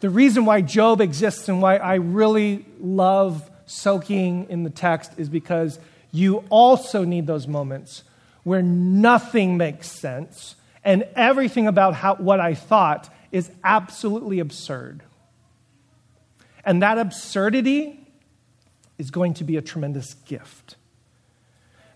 The 0.00 0.10
reason 0.10 0.44
why 0.44 0.60
Job 0.60 1.00
exists 1.00 1.48
and 1.48 1.62
why 1.62 1.78
I 1.78 1.94
really 1.94 2.66
love 2.78 3.50
soaking 3.64 4.48
in 4.50 4.62
the 4.62 4.68
text 4.70 5.12
is 5.16 5.30
because 5.30 5.78
you 6.12 6.44
also 6.50 7.02
need 7.04 7.26
those 7.26 7.48
moments 7.48 8.04
where 8.42 8.60
nothing 8.60 9.56
makes 9.56 9.90
sense 9.90 10.54
and 10.84 11.08
everything 11.16 11.66
about 11.66 11.94
how, 11.94 12.16
what 12.16 12.40
I 12.40 12.52
thought 12.52 13.08
is 13.32 13.50
absolutely 13.62 14.38
absurd. 14.38 15.02
And 16.64 16.82
that 16.82 16.98
absurdity 16.98 18.06
is 18.98 19.10
going 19.10 19.34
to 19.34 19.44
be 19.44 19.56
a 19.56 19.62
tremendous 19.62 20.14
gift. 20.14 20.76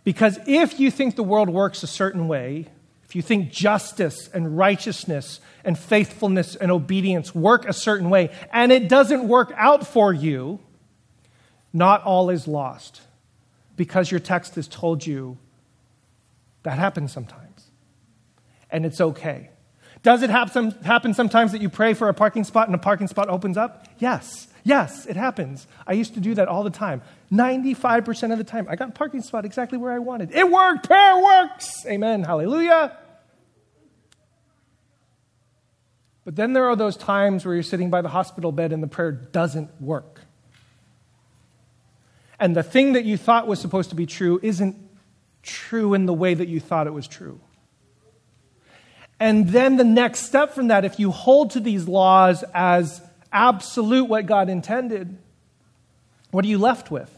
Because 0.04 0.38
if 0.46 0.80
you 0.80 0.90
think 0.90 1.16
the 1.16 1.22
world 1.22 1.48
works 1.48 1.82
a 1.82 1.86
certain 1.86 2.28
way, 2.28 2.68
if 3.04 3.14
you 3.14 3.22
think 3.22 3.50
justice 3.50 4.28
and 4.32 4.56
righteousness 4.56 5.40
and 5.64 5.78
faithfulness 5.78 6.56
and 6.56 6.70
obedience 6.72 7.34
work 7.34 7.68
a 7.68 7.72
certain 7.72 8.08
way, 8.08 8.30
and 8.52 8.72
it 8.72 8.88
doesn't 8.88 9.28
work 9.28 9.52
out 9.56 9.86
for 9.86 10.12
you, 10.12 10.60
not 11.72 12.02
all 12.04 12.30
is 12.30 12.48
lost 12.48 13.02
because 13.76 14.10
your 14.10 14.20
text 14.20 14.54
has 14.54 14.66
told 14.66 15.06
you 15.06 15.36
that 16.62 16.78
happens 16.78 17.12
sometimes. 17.12 17.70
And 18.70 18.86
it's 18.86 19.00
okay. 19.00 19.50
Does 20.02 20.22
it 20.22 20.30
happen 20.30 21.14
sometimes 21.14 21.52
that 21.52 21.60
you 21.60 21.68
pray 21.68 21.94
for 21.94 22.08
a 22.08 22.14
parking 22.14 22.44
spot 22.44 22.68
and 22.68 22.74
a 22.74 22.78
parking 22.78 23.06
spot 23.06 23.28
opens 23.28 23.56
up? 23.56 23.86
Yes. 23.98 24.48
Yes, 24.64 25.06
it 25.06 25.16
happens. 25.16 25.66
I 25.86 25.92
used 25.92 26.14
to 26.14 26.20
do 26.20 26.34
that 26.34 26.48
all 26.48 26.64
the 26.64 26.70
time. 26.70 27.02
95% 27.32 28.32
of 28.32 28.38
the 28.38 28.44
time, 28.44 28.66
I 28.68 28.76
got 28.76 28.90
a 28.90 28.92
parking 28.92 29.22
spot 29.22 29.44
exactly 29.44 29.78
where 29.78 29.92
I 29.92 29.98
wanted. 29.98 30.32
It 30.32 30.50
worked. 30.50 30.86
Prayer 30.86 31.22
works. 31.22 31.84
Amen. 31.86 32.24
Hallelujah. 32.24 32.96
But 36.24 36.36
then 36.36 36.52
there 36.52 36.66
are 36.66 36.76
those 36.76 36.96
times 36.96 37.44
where 37.44 37.54
you're 37.54 37.62
sitting 37.62 37.90
by 37.90 38.02
the 38.02 38.08
hospital 38.08 38.52
bed 38.52 38.72
and 38.72 38.82
the 38.82 38.88
prayer 38.88 39.12
doesn't 39.12 39.70
work 39.80 40.20
and 42.42 42.56
the 42.56 42.64
thing 42.64 42.94
that 42.94 43.04
you 43.04 43.16
thought 43.16 43.46
was 43.46 43.60
supposed 43.60 43.90
to 43.90 43.94
be 43.94 44.04
true 44.04 44.40
isn't 44.42 44.76
true 45.44 45.94
in 45.94 46.06
the 46.06 46.12
way 46.12 46.34
that 46.34 46.48
you 46.48 46.58
thought 46.58 46.88
it 46.88 46.92
was 46.92 47.06
true. 47.06 47.40
And 49.22 49.50
then 49.50 49.76
the 49.76 49.84
next 49.84 50.24
step 50.24 50.52
from 50.52 50.66
that, 50.66 50.84
if 50.84 50.98
you 50.98 51.12
hold 51.12 51.52
to 51.52 51.60
these 51.60 51.86
laws 51.86 52.42
as 52.52 53.00
absolute 53.32 54.06
what 54.06 54.26
God 54.26 54.48
intended, 54.48 55.16
what 56.32 56.44
are 56.44 56.48
you 56.48 56.58
left 56.58 56.90
with? 56.90 57.08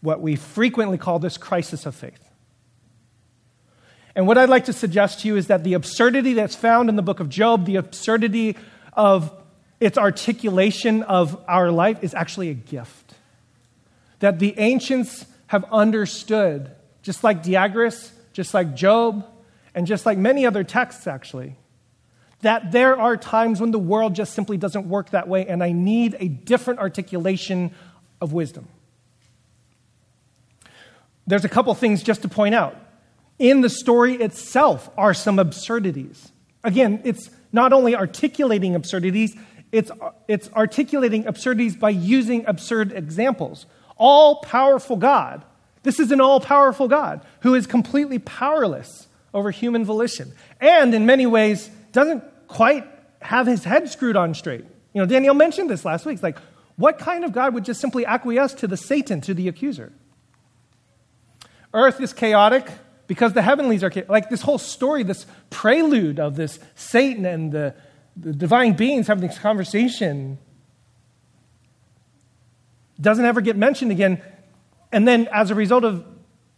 What 0.00 0.22
we 0.22 0.36
frequently 0.36 0.96
call 0.96 1.18
this 1.18 1.36
crisis 1.36 1.84
of 1.84 1.94
faith. 1.94 2.26
And 4.14 4.26
what 4.26 4.38
I'd 4.38 4.48
like 4.48 4.64
to 4.64 4.72
suggest 4.72 5.20
to 5.20 5.28
you 5.28 5.36
is 5.36 5.48
that 5.48 5.64
the 5.64 5.74
absurdity 5.74 6.32
that's 6.32 6.54
found 6.56 6.88
in 6.88 6.96
the 6.96 7.02
book 7.02 7.20
of 7.20 7.28
Job, 7.28 7.66
the 7.66 7.76
absurdity 7.76 8.56
of 8.94 9.30
its 9.78 9.98
articulation 9.98 11.02
of 11.02 11.38
our 11.46 11.70
life, 11.70 12.02
is 12.02 12.14
actually 12.14 12.48
a 12.48 12.54
gift 12.54 13.12
that 14.20 14.38
the 14.38 14.58
ancients 14.58 15.26
have 15.48 15.66
understood, 15.70 16.70
just 17.02 17.22
like 17.22 17.42
Diagoras, 17.42 18.12
just 18.32 18.54
like 18.54 18.74
Job, 18.74 19.26
and 19.76 19.86
just 19.86 20.06
like 20.06 20.18
many 20.18 20.44
other 20.44 20.64
texts, 20.64 21.06
actually, 21.06 21.54
that 22.40 22.72
there 22.72 22.98
are 22.98 23.16
times 23.16 23.60
when 23.60 23.70
the 23.70 23.78
world 23.78 24.16
just 24.16 24.34
simply 24.34 24.56
doesn't 24.56 24.88
work 24.88 25.10
that 25.10 25.28
way, 25.28 25.46
and 25.46 25.62
I 25.62 25.70
need 25.70 26.16
a 26.18 26.26
different 26.26 26.80
articulation 26.80 27.72
of 28.20 28.32
wisdom. 28.32 28.66
There's 31.26 31.44
a 31.44 31.48
couple 31.48 31.72
things 31.74 32.02
just 32.02 32.22
to 32.22 32.28
point 32.28 32.54
out. 32.54 32.76
In 33.38 33.60
the 33.60 33.70
story 33.70 34.14
itself 34.14 34.90
are 34.96 35.14
some 35.14 35.38
absurdities. 35.38 36.32
Again, 36.64 37.00
it's 37.04 37.30
not 37.52 37.72
only 37.72 37.94
articulating 37.94 38.74
absurdities, 38.74 39.36
it's, 39.70 39.90
it's 40.26 40.50
articulating 40.52 41.26
absurdities 41.26 41.76
by 41.76 41.90
using 41.90 42.46
absurd 42.46 42.92
examples 42.92 43.66
all 43.98 44.36
powerful 44.42 44.96
God 44.96 45.44
This 45.86 46.00
is 46.00 46.10
an 46.10 46.20
all 46.20 46.40
powerful 46.40 46.88
God 46.88 47.24
who 47.42 47.54
is 47.54 47.64
completely 47.64 48.18
powerless 48.18 49.05
over 49.36 49.50
human 49.50 49.84
volition 49.84 50.32
and, 50.60 50.94
in 50.94 51.04
many 51.04 51.26
ways, 51.26 51.68
doesn't 51.92 52.24
quite 52.48 52.84
have 53.20 53.46
his 53.46 53.62
head 53.62 53.88
screwed 53.88 54.16
on 54.16 54.34
straight. 54.34 54.64
You 54.94 55.02
know, 55.02 55.06
Danielle 55.06 55.34
mentioned 55.34 55.68
this 55.68 55.84
last 55.84 56.06
week. 56.06 56.14
It's 56.14 56.22
like, 56.22 56.38
what 56.76 56.98
kind 56.98 57.22
of 57.22 57.32
God 57.32 57.52
would 57.52 57.64
just 57.64 57.80
simply 57.80 58.06
acquiesce 58.06 58.54
to 58.54 58.66
the 58.66 58.78
Satan, 58.78 59.20
to 59.20 59.34
the 59.34 59.46
accuser? 59.48 59.92
Earth 61.74 62.00
is 62.00 62.14
chaotic 62.14 62.66
because 63.06 63.34
the 63.34 63.42
heavenlies 63.42 63.84
are 63.84 63.90
chaotic. 63.90 64.08
Like 64.08 64.30
this 64.30 64.40
whole 64.40 64.58
story, 64.58 65.02
this 65.02 65.26
prelude 65.50 66.18
of 66.18 66.36
this 66.36 66.58
Satan 66.74 67.26
and 67.26 67.52
the, 67.52 67.74
the 68.16 68.32
divine 68.32 68.72
beings 68.72 69.06
having 69.06 69.28
this 69.28 69.38
conversation 69.38 70.38
doesn't 72.98 73.26
ever 73.26 73.42
get 73.42 73.56
mentioned 73.56 73.90
again 73.90 74.22
and 74.90 75.06
then 75.06 75.28
as 75.30 75.50
a 75.50 75.54
result 75.54 75.84
of 75.84 76.06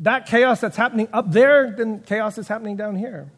that 0.00 0.26
chaos 0.26 0.60
that's 0.60 0.76
happening 0.76 1.08
up 1.12 1.32
there, 1.32 1.74
then 1.76 2.00
chaos 2.00 2.38
is 2.38 2.48
happening 2.48 2.76
down 2.76 2.96
here. 2.96 3.30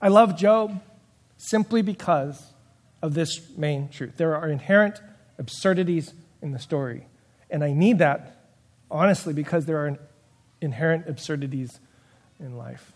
I 0.00 0.08
love 0.08 0.36
Job 0.36 0.82
simply 1.36 1.82
because 1.82 2.42
of 3.02 3.14
this 3.14 3.40
main 3.56 3.88
truth. 3.88 4.16
There 4.16 4.34
are 4.34 4.48
inherent 4.48 5.00
absurdities 5.38 6.14
in 6.40 6.52
the 6.52 6.58
story. 6.58 7.06
And 7.50 7.62
I 7.64 7.72
need 7.72 7.98
that, 7.98 8.46
honestly, 8.90 9.32
because 9.32 9.66
there 9.66 9.78
are 9.78 9.98
inherent 10.60 11.08
absurdities 11.08 11.80
in 12.38 12.56
life. 12.56 12.92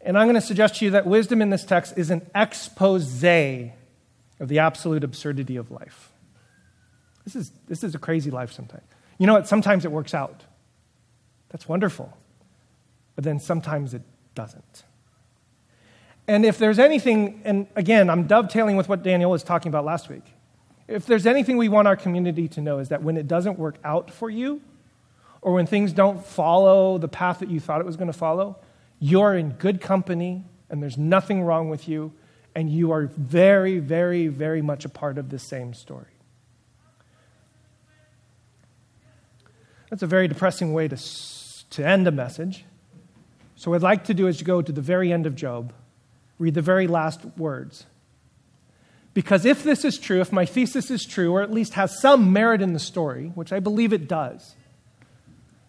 And 0.00 0.16
I'm 0.16 0.26
going 0.26 0.36
to 0.36 0.40
suggest 0.40 0.76
to 0.76 0.84
you 0.84 0.90
that 0.92 1.06
wisdom 1.06 1.42
in 1.42 1.50
this 1.50 1.64
text 1.64 1.94
is 1.96 2.10
an 2.10 2.22
expose 2.34 3.22
of 3.24 4.48
the 4.48 4.58
absolute 4.58 5.02
absurdity 5.02 5.56
of 5.56 5.70
life. 5.70 6.12
This 7.26 7.36
is, 7.36 7.52
this 7.66 7.82
is 7.82 7.94
a 7.94 7.98
crazy 7.98 8.30
life 8.30 8.52
sometimes. 8.52 8.84
You 9.18 9.26
know 9.26 9.34
what? 9.34 9.48
Sometimes 9.48 9.84
it 9.84 9.90
works 9.90 10.14
out. 10.14 10.44
That's 11.48 11.68
wonderful. 11.68 12.16
But 13.16 13.24
then 13.24 13.40
sometimes 13.40 13.94
it 13.94 14.02
doesn't. 14.36 14.84
And 16.28 16.46
if 16.46 16.56
there's 16.56 16.78
anything, 16.78 17.42
and 17.44 17.66
again, 17.74 18.08
I'm 18.08 18.28
dovetailing 18.28 18.76
with 18.76 18.88
what 18.88 19.02
Danielle 19.02 19.30
was 19.30 19.42
talking 19.42 19.70
about 19.70 19.84
last 19.84 20.08
week. 20.08 20.22
If 20.86 21.06
there's 21.06 21.26
anything 21.26 21.56
we 21.56 21.68
want 21.68 21.88
our 21.88 21.96
community 21.96 22.46
to 22.48 22.60
know 22.60 22.78
is 22.78 22.90
that 22.90 23.02
when 23.02 23.16
it 23.16 23.26
doesn't 23.26 23.58
work 23.58 23.76
out 23.82 24.10
for 24.10 24.30
you, 24.30 24.60
or 25.42 25.52
when 25.52 25.66
things 25.66 25.92
don't 25.92 26.24
follow 26.24 26.96
the 26.98 27.08
path 27.08 27.40
that 27.40 27.50
you 27.50 27.58
thought 27.58 27.80
it 27.80 27.86
was 27.86 27.96
going 27.96 28.10
to 28.10 28.16
follow, 28.16 28.56
you're 29.00 29.34
in 29.34 29.50
good 29.50 29.80
company 29.80 30.44
and 30.70 30.80
there's 30.80 30.96
nothing 30.96 31.42
wrong 31.42 31.70
with 31.70 31.88
you, 31.88 32.12
and 32.54 32.70
you 32.70 32.92
are 32.92 33.06
very, 33.16 33.78
very, 33.78 34.28
very 34.28 34.62
much 34.62 34.84
a 34.84 34.88
part 34.88 35.18
of 35.18 35.30
the 35.30 35.38
same 35.38 35.74
story. 35.74 36.15
That's 39.90 40.02
a 40.02 40.06
very 40.06 40.28
depressing 40.28 40.72
way 40.72 40.88
to, 40.88 40.96
to 41.70 41.86
end 41.86 42.08
a 42.08 42.12
message. 42.12 42.64
So, 43.54 43.70
what 43.70 43.76
I'd 43.76 43.82
like 43.82 44.04
to 44.04 44.14
do 44.14 44.26
is 44.26 44.38
to 44.38 44.44
go 44.44 44.60
to 44.60 44.72
the 44.72 44.80
very 44.80 45.12
end 45.12 45.26
of 45.26 45.34
Job, 45.34 45.72
read 46.38 46.54
the 46.54 46.62
very 46.62 46.86
last 46.86 47.24
words. 47.36 47.86
Because 49.14 49.46
if 49.46 49.62
this 49.62 49.82
is 49.82 49.98
true, 49.98 50.20
if 50.20 50.30
my 50.30 50.44
thesis 50.44 50.90
is 50.90 51.06
true, 51.06 51.32
or 51.32 51.40
at 51.40 51.50
least 51.50 51.72
has 51.72 51.98
some 51.98 52.34
merit 52.34 52.60
in 52.60 52.74
the 52.74 52.78
story, 52.78 53.32
which 53.34 53.50
I 53.50 53.60
believe 53.60 53.94
it 53.94 54.08
does, 54.08 54.56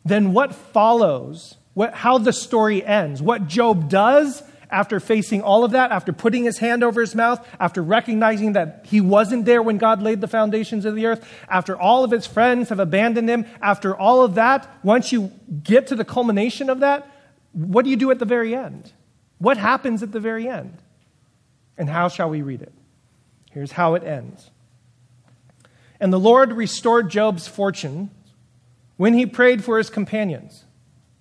then 0.03 0.33
what 0.33 0.53
follows, 0.53 1.55
what, 1.73 1.93
how 1.93 2.17
the 2.17 2.33
story 2.33 2.85
ends, 2.85 3.21
what 3.21 3.47
Job 3.47 3.89
does 3.89 4.43
after 4.69 4.99
facing 4.99 5.41
all 5.41 5.63
of 5.63 5.71
that, 5.71 5.91
after 5.91 6.11
putting 6.11 6.43
his 6.43 6.57
hand 6.57 6.83
over 6.83 7.01
his 7.01 7.15
mouth, 7.15 7.45
after 7.59 7.81
recognizing 7.81 8.53
that 8.53 8.85
he 8.87 8.99
wasn't 8.99 9.45
there 9.45 9.61
when 9.61 9.77
God 9.77 10.01
laid 10.01 10.21
the 10.21 10.27
foundations 10.27 10.85
of 10.85 10.95
the 10.95 11.05
earth, 11.05 11.27
after 11.49 11.77
all 11.77 12.03
of 12.03 12.11
his 12.11 12.27
friends 12.27 12.69
have 12.69 12.79
abandoned 12.79 13.29
him, 13.29 13.45
after 13.61 13.95
all 13.95 14.23
of 14.23 14.35
that, 14.35 14.69
once 14.83 15.11
you 15.11 15.31
get 15.63 15.87
to 15.87 15.95
the 15.95 16.05
culmination 16.05 16.69
of 16.69 16.81
that, 16.81 17.09
what 17.53 17.85
do 17.85 17.89
you 17.89 17.95
do 17.95 18.11
at 18.11 18.19
the 18.19 18.25
very 18.25 18.53
end? 18.53 18.91
What 19.39 19.57
happens 19.57 20.03
at 20.03 20.11
the 20.11 20.19
very 20.19 20.47
end? 20.47 20.77
And 21.77 21.89
how 21.89 22.09
shall 22.09 22.29
we 22.29 22.41
read 22.41 22.61
it? 22.61 22.73
Here's 23.51 23.71
how 23.71 23.95
it 23.95 24.03
ends. 24.03 24.51
And 25.99 26.11
the 26.11 26.19
Lord 26.19 26.51
restored 26.51 27.09
Job's 27.09 27.47
fortune 27.47 28.11
when 28.97 29.13
he 29.13 29.25
prayed 29.25 29.63
for 29.63 29.77
his 29.77 29.89
companions. 29.89 30.65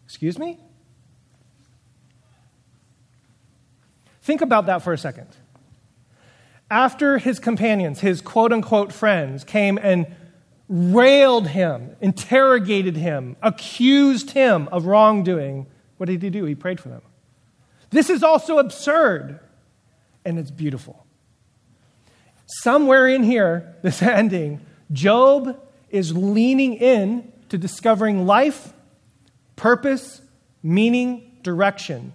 Excuse 0.04 0.38
me? 0.38 0.59
Think 4.26 4.40
about 4.40 4.66
that 4.66 4.82
for 4.82 4.92
a 4.92 4.98
second. 4.98 5.28
After 6.68 7.18
his 7.18 7.38
companions, 7.38 8.00
his 8.00 8.20
quote 8.20 8.52
unquote 8.52 8.92
friends, 8.92 9.44
came 9.44 9.78
and 9.80 10.04
railed 10.68 11.46
him, 11.46 11.94
interrogated 12.00 12.96
him, 12.96 13.36
accused 13.40 14.32
him 14.32 14.68
of 14.72 14.86
wrongdoing, 14.86 15.68
what 15.98 16.06
did 16.06 16.20
he 16.22 16.30
do? 16.30 16.44
He 16.44 16.56
prayed 16.56 16.80
for 16.80 16.88
them. 16.88 17.02
This 17.90 18.10
is 18.10 18.24
also 18.24 18.58
absurd, 18.58 19.38
and 20.24 20.40
it's 20.40 20.50
beautiful. 20.50 21.06
Somewhere 22.46 23.06
in 23.06 23.22
here, 23.22 23.76
this 23.82 24.02
ending, 24.02 24.60
Job 24.90 25.56
is 25.88 26.16
leaning 26.16 26.74
in 26.74 27.32
to 27.48 27.56
discovering 27.56 28.26
life, 28.26 28.72
purpose, 29.54 30.20
meaning, 30.64 31.38
direction, 31.44 32.12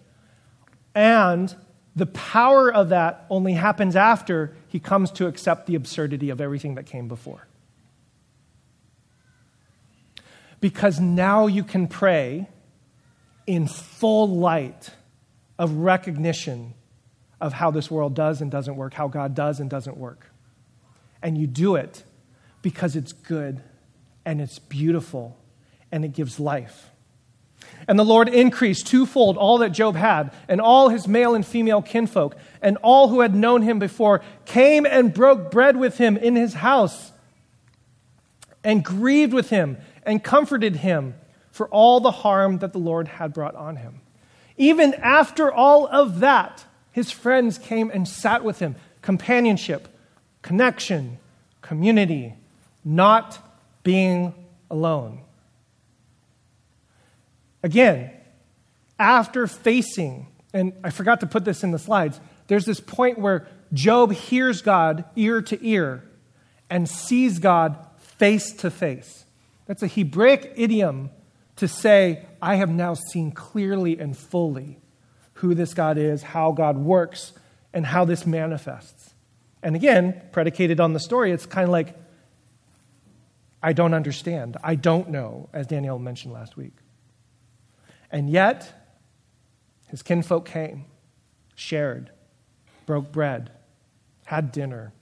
and 0.94 1.56
the 1.96 2.06
power 2.06 2.72
of 2.72 2.90
that 2.90 3.26
only 3.30 3.54
happens 3.54 3.96
after 3.96 4.56
he 4.68 4.80
comes 4.80 5.12
to 5.12 5.28
accept 5.28 5.68
the 5.68 5.76
absurdity 5.76 6.30
of 6.30 6.40
everything 6.40 6.76
that 6.76 6.86
came 6.86 7.08
before. 7.08 7.48
Because 10.62 11.00
now 11.00 11.48
you 11.48 11.64
can 11.64 11.88
pray 11.88 12.48
in 13.48 13.68
full 13.68 14.30
light 14.30 14.92
of 15.58 15.74
recognition 15.74 16.74
of 17.42 17.54
how 17.54 17.72
this 17.72 17.90
world 17.90 18.14
does 18.14 18.42
and 18.42 18.52
doesn't 18.52 18.76
work, 18.76 18.94
how 18.94 19.08
God 19.08 19.36
does 19.36 19.60
and 19.60 19.70
doesn't 19.70 19.98
work. 19.98 20.32
And 21.22 21.38
you 21.38 21.48
do 21.48 21.76
it 21.76 22.04
because 22.62 22.96
it's 22.96 23.12
good 23.12 23.62
and 24.24 24.40
it's 24.40 24.60
beautiful 24.60 25.38
and 25.92 26.06
it 26.06 26.14
gives 26.14 26.40
life. 26.40 26.91
And 27.88 27.98
the 27.98 28.06
Lord 28.06 28.30
increased 28.30 28.88
twofold 28.88 29.38
all 29.38 29.58
that 29.60 29.72
Job 29.72 29.96
had, 29.96 30.32
and 30.48 30.62
all 30.62 30.90
his 30.90 31.08
male 31.08 31.36
and 31.36 31.46
female 31.46 31.82
kinfolk, 31.82 32.36
and 32.62 32.78
all 32.84 33.10
who 33.10 33.22
had 33.22 33.36
known 33.36 33.64
him 33.64 33.80
before 33.80 34.22
came 34.46 34.86
and 34.86 35.14
broke 35.14 35.52
bread 35.52 35.78
with 35.78 35.98
him 35.98 36.16
in 36.18 36.36
his 36.36 36.54
house, 36.54 37.12
and 38.64 38.86
grieved 38.86 39.34
with 39.34 39.50
him, 39.50 39.78
and 40.04 40.24
comforted 40.24 40.78
him 40.78 41.16
for 41.52 41.68
all 41.70 42.00
the 42.00 42.12
harm 42.12 42.60
that 42.60 42.72
the 42.74 42.80
Lord 42.80 43.08
had 43.08 43.34
brought 43.34 43.56
on 43.56 43.76
him. 43.76 44.02
Even 44.58 44.94
after 44.96 45.52
all 45.52 45.88
of 45.88 46.20
that, 46.20 46.66
his 46.92 47.12
friends 47.12 47.58
came 47.58 47.90
and 47.90 48.08
sat 48.08 48.44
with 48.44 48.60
him 48.60 48.76
companionship, 49.02 49.88
connection, 50.42 51.18
community, 51.62 52.36
not 52.86 53.40
being 53.84 54.34
alone. 54.70 55.20
Again, 57.64 58.12
after 59.00 59.48
facing, 59.48 60.28
and 60.54 60.74
I 60.84 60.90
forgot 60.90 61.20
to 61.22 61.28
put 61.28 61.46
this 61.46 61.64
in 61.64 61.72
the 61.72 61.80
slides, 61.80 62.20
there's 62.48 62.66
this 62.66 62.80
point 62.80 63.20
where 63.20 63.48
Job 63.74 64.12
hears 64.12 64.62
God 64.62 65.06
ear 65.16 65.42
to 65.44 65.66
ear 65.66 66.04
and 66.70 66.90
sees 66.90 67.40
God 67.40 67.78
face 67.98 68.52
to 68.54 68.70
face. 68.70 69.26
That's 69.66 69.84
a 69.84 69.88
Hebraic 69.88 70.54
idiom 70.56 71.12
to 71.58 71.68
say, 71.68 72.26
I 72.42 72.56
have 72.56 72.70
now 72.70 72.94
seen 72.94 73.32
clearly 73.32 74.00
and 74.00 74.18
fully 74.18 74.80
who 75.36 75.54
this 75.54 75.74
God 75.74 75.98
is, 75.98 76.24
how 76.24 76.52
God 76.52 76.78
works, 76.78 77.34
and 77.74 77.86
how 77.86 78.06
this 78.06 78.26
manifests. 78.26 79.14
And 79.64 79.76
again, 79.76 80.22
predicated 80.32 80.80
on 80.80 80.94
the 80.94 81.00
story, 81.00 81.32
it's 81.32 81.46
kind 81.46 81.66
of 81.66 81.72
like, 81.72 81.96
I 83.64 83.74
don't 83.74 83.94
understand. 83.94 84.58
I 84.64 84.76
don't 84.76 85.10
know, 85.10 85.50
as 85.54 85.68
Danielle 85.68 86.00
mentioned 86.00 86.34
last 86.34 86.58
week. 86.58 86.74
And 88.12 88.30
yet, 88.30 88.74
his 89.88 90.04
kinfolk 90.04 90.46
came, 90.46 90.86
shared, 91.56 92.12
broke 92.86 93.12
bread, 93.12 93.52
had 94.26 94.52
dinner, 94.52 94.94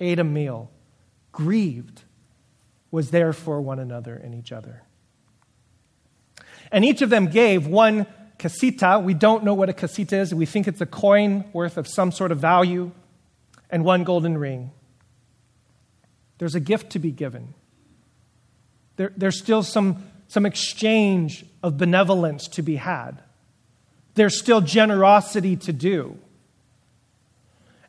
ate 0.00 0.18
a 0.18 0.24
meal, 0.24 0.70
grieved, 1.32 2.02
was 2.90 3.10
there 3.10 3.32
for 3.32 3.60
one 3.60 3.78
another 3.78 4.14
and 4.14 4.34
each 4.34 4.52
other. 4.52 4.82
And 6.70 6.84
each 6.84 7.02
of 7.02 7.10
them 7.10 7.26
gave 7.26 7.66
one 7.66 8.06
kesitah. 8.38 9.02
We 9.02 9.14
don't 9.14 9.44
know 9.44 9.54
what 9.54 9.68
a 9.68 9.72
kesitah 9.72 10.12
is. 10.12 10.34
We 10.34 10.46
think 10.46 10.68
it's 10.68 10.80
a 10.80 10.86
coin 10.86 11.44
worth 11.52 11.76
of 11.76 11.86
some 11.88 12.12
sort 12.12 12.32
of 12.32 12.38
value, 12.38 12.92
and 13.70 13.84
one 13.84 14.04
golden 14.04 14.36
ring. 14.36 14.70
There's 16.38 16.54
a 16.54 16.60
gift 16.60 16.90
to 16.90 16.98
be 16.98 17.10
given. 17.10 17.54
There, 18.96 19.12
there's 19.16 19.38
still 19.38 19.62
some 19.62 20.04
some 20.32 20.46
exchange 20.46 21.44
of 21.62 21.76
benevolence 21.76 22.48
to 22.48 22.62
be 22.62 22.76
had. 22.76 23.20
There's 24.14 24.38
still 24.38 24.62
generosity 24.62 25.56
to 25.56 25.74
do. 25.74 26.16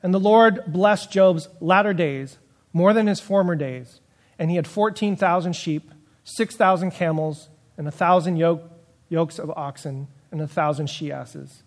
And 0.04 0.14
the 0.14 0.20
Lord 0.20 0.62
blessed 0.68 1.10
Job's 1.10 1.48
latter 1.62 1.94
days 1.94 2.38
more 2.74 2.92
than 2.92 3.08
his 3.08 3.22
former 3.22 3.56
days, 3.56 4.02
and 4.38 4.50
he 4.50 4.58
had 4.58 4.68
14,000 4.68 5.54
sheep, 5.54 5.90
6,000 6.26 6.92
camels, 6.92 7.48
and 7.78 7.88
a 7.88 7.92
1,000 7.92 8.36
yoke, 8.36 8.70
yokes 9.08 9.40
of 9.40 9.50
oxen, 9.52 10.10
and 10.30 10.42
a 10.42 10.44
1,000 10.44 10.88
she 10.88 11.14
asses. 11.14 11.64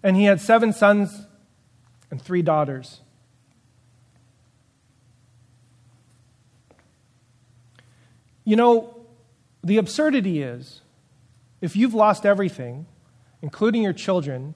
And 0.00 0.16
he 0.16 0.26
had 0.26 0.40
seven 0.40 0.72
sons 0.72 1.26
and 2.08 2.22
three 2.22 2.42
daughters. 2.42 3.00
You 8.44 8.54
know, 8.54 8.97
the 9.62 9.78
absurdity 9.78 10.42
is 10.42 10.82
if 11.60 11.76
you've 11.76 11.94
lost 11.94 12.24
everything, 12.24 12.86
including 13.42 13.82
your 13.82 13.92
children, 13.92 14.54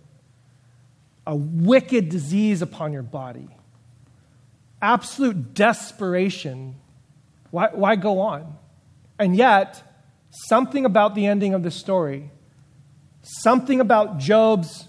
a 1.27 1.35
wicked 1.35 2.09
disease 2.09 2.63
upon 2.63 2.93
your 2.93 3.03
body, 3.03 3.49
absolute 4.81 5.55
desperation, 5.55 6.77
why, 7.51 7.69
why 7.73 7.97
go 7.97 8.21
on? 8.21 8.57
And 9.19 9.37
yet, 9.37 9.83
something 10.31 10.85
about 10.85 11.15
the 11.15 11.27
ending 11.27 11.55
of 11.55 11.63
the 11.63 11.71
story, 11.71 12.31
something 13.23 13.81
about 13.81 14.19
Job's 14.19 14.89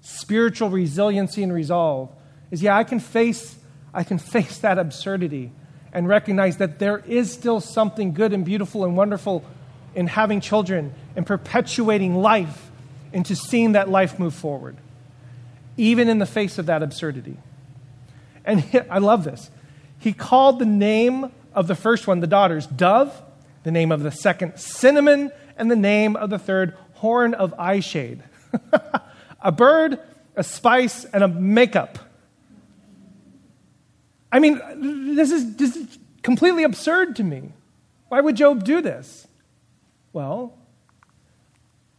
spiritual 0.00 0.68
resiliency 0.68 1.42
and 1.42 1.52
resolve 1.52 2.14
is 2.50 2.62
yeah, 2.62 2.76
I 2.76 2.84
can 2.84 3.00
face 3.00 3.56
I 3.92 4.04
can 4.04 4.18
face 4.34 4.58
that 4.58 4.78
absurdity 4.78 5.52
and 5.94 6.08
recognize 6.08 6.56
that 6.58 6.80
there 6.80 6.98
is 7.06 7.32
still 7.32 7.60
something 7.60 8.12
good 8.12 8.32
and 8.32 8.44
beautiful 8.44 8.84
and 8.84 8.96
wonderful 8.96 9.44
in 9.94 10.08
having 10.08 10.40
children 10.40 10.92
and 11.14 11.24
perpetuating 11.24 12.16
life 12.16 12.70
into 13.12 13.36
seeing 13.36 13.72
that 13.72 13.88
life 13.88 14.18
move 14.18 14.34
forward, 14.34 14.76
even 15.76 16.08
in 16.08 16.18
the 16.18 16.26
face 16.26 16.58
of 16.58 16.66
that 16.66 16.82
absurdity. 16.82 17.36
And 18.44 18.60
he, 18.60 18.80
I 18.80 18.98
love 18.98 19.22
this. 19.22 19.50
He 19.98 20.12
called 20.12 20.58
the 20.58 20.66
name 20.66 21.32
of 21.54 21.68
the 21.68 21.76
first 21.76 22.08
one, 22.08 22.18
the 22.18 22.26
daughters, 22.26 22.66
Dove, 22.66 23.22
the 23.62 23.70
name 23.70 23.92
of 23.92 24.02
the 24.02 24.10
second, 24.10 24.58
Cinnamon, 24.58 25.30
and 25.56 25.70
the 25.70 25.76
name 25.76 26.16
of 26.16 26.28
the 26.28 26.38
third, 26.38 26.76
Horn 26.94 27.34
of 27.34 27.56
Eyeshade. 27.56 28.20
a 29.40 29.52
bird, 29.52 30.00
a 30.34 30.42
spice, 30.42 31.04
and 31.04 31.22
a 31.22 31.28
makeup. 31.28 31.98
I 34.34 34.40
mean, 34.40 35.14
this 35.14 35.30
is, 35.30 35.54
this 35.54 35.76
is 35.76 35.96
completely 36.24 36.64
absurd 36.64 37.14
to 37.16 37.22
me. 37.22 37.52
Why 38.08 38.20
would 38.20 38.34
Job 38.34 38.64
do 38.64 38.82
this? 38.82 39.28
Well, 40.12 40.58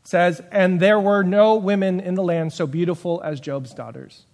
says, 0.04 0.42
and 0.52 0.82
there 0.82 1.00
were 1.00 1.24
no 1.24 1.56
women 1.56 2.02
in 2.02 2.16
the 2.16 2.24
land 2.24 2.52
so 2.52 2.68
beautiful 2.68 3.22
as 3.24 3.40
Job's 3.40 3.74
daughters. 3.74 4.26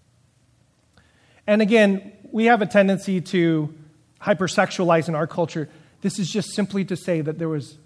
And 1.45 1.61
again, 1.61 2.11
we 2.31 2.45
have 2.45 2.63
a 2.63 2.65
tendency 2.65 3.21
to 3.21 3.71
hypersexualize 4.19 5.07
in 5.07 5.13
our 5.13 5.27
culture. 5.27 5.69
This 6.01 6.17
is 6.17 6.27
just 6.27 6.55
simply 6.55 6.83
to 6.85 6.95
say 6.95 7.21
that 7.21 7.37
there 7.37 7.49
was 7.49 7.77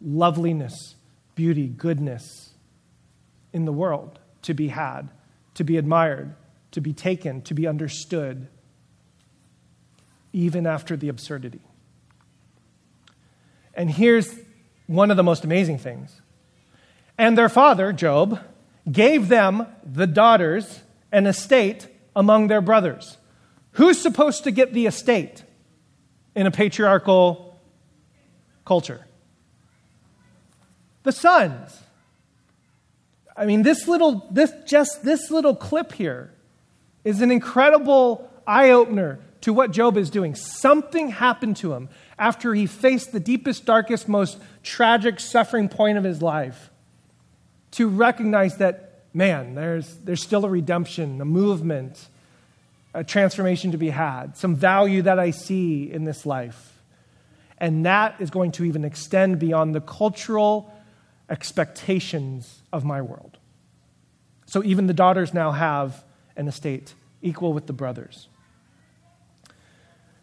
loveliness, 0.00 0.94
beauty, 1.34 1.66
goodness 1.66 2.50
in 3.52 3.64
the 3.64 3.72
world 3.72 4.20
to 4.42 4.54
be 4.54 4.68
had, 4.68 5.08
to 5.54 5.64
be 5.64 5.76
admired, 5.76 6.36
to 6.70 6.80
be 6.80 6.92
taken, 6.92 7.42
to 7.42 7.52
be 7.52 7.66
understood 7.66 8.46
even 10.32 10.66
after 10.66 10.96
the 10.96 11.08
absurdity. 11.08 11.60
And 13.74 13.90
here's 13.90 14.34
one 14.86 15.10
of 15.10 15.16
the 15.16 15.22
most 15.22 15.44
amazing 15.44 15.78
things. 15.78 16.20
And 17.18 17.36
their 17.36 17.48
father, 17.48 17.92
Job, 17.92 18.40
gave 18.90 19.28
them, 19.28 19.66
the 19.84 20.06
daughters, 20.06 20.80
an 21.12 21.26
estate 21.26 21.88
among 22.14 22.48
their 22.48 22.60
brothers. 22.60 23.18
Who's 23.72 24.00
supposed 24.00 24.44
to 24.44 24.50
get 24.50 24.72
the 24.72 24.86
estate 24.86 25.44
in 26.34 26.46
a 26.46 26.50
patriarchal 26.50 27.58
culture? 28.64 29.06
The 31.02 31.12
sons. 31.12 31.78
I 33.36 33.44
mean, 33.44 33.62
this 33.62 33.86
little, 33.86 34.26
this, 34.30 34.52
just 34.66 35.04
this 35.04 35.30
little 35.30 35.54
clip 35.54 35.92
here 35.92 36.32
is 37.04 37.20
an 37.20 37.30
incredible 37.30 38.30
eye 38.46 38.70
opener 38.70 39.20
to 39.46 39.52
what 39.52 39.70
Job 39.70 39.96
is 39.96 40.10
doing. 40.10 40.34
Something 40.34 41.08
happened 41.08 41.56
to 41.58 41.72
him 41.72 41.88
after 42.18 42.52
he 42.52 42.66
faced 42.66 43.12
the 43.12 43.20
deepest, 43.20 43.64
darkest, 43.64 44.08
most 44.08 44.38
tragic 44.64 45.20
suffering 45.20 45.68
point 45.68 45.96
of 45.96 46.02
his 46.02 46.20
life 46.20 46.72
to 47.70 47.86
recognize 47.86 48.56
that, 48.56 49.04
man, 49.14 49.54
there's, 49.54 49.98
there's 49.98 50.20
still 50.20 50.44
a 50.44 50.48
redemption, 50.48 51.20
a 51.20 51.24
movement, 51.24 52.08
a 52.92 53.04
transformation 53.04 53.70
to 53.70 53.78
be 53.78 53.90
had, 53.90 54.36
some 54.36 54.56
value 54.56 55.02
that 55.02 55.20
I 55.20 55.30
see 55.30 55.92
in 55.92 56.02
this 56.02 56.26
life. 56.26 56.82
And 57.58 57.86
that 57.86 58.16
is 58.18 58.30
going 58.30 58.50
to 58.52 58.64
even 58.64 58.84
extend 58.84 59.38
beyond 59.38 59.76
the 59.76 59.80
cultural 59.80 60.74
expectations 61.30 62.62
of 62.72 62.84
my 62.84 63.00
world. 63.00 63.38
So 64.46 64.64
even 64.64 64.88
the 64.88 64.92
daughters 64.92 65.32
now 65.32 65.52
have 65.52 66.02
an 66.36 66.48
estate 66.48 66.94
equal 67.22 67.52
with 67.52 67.68
the 67.68 67.72
brothers. 67.72 68.26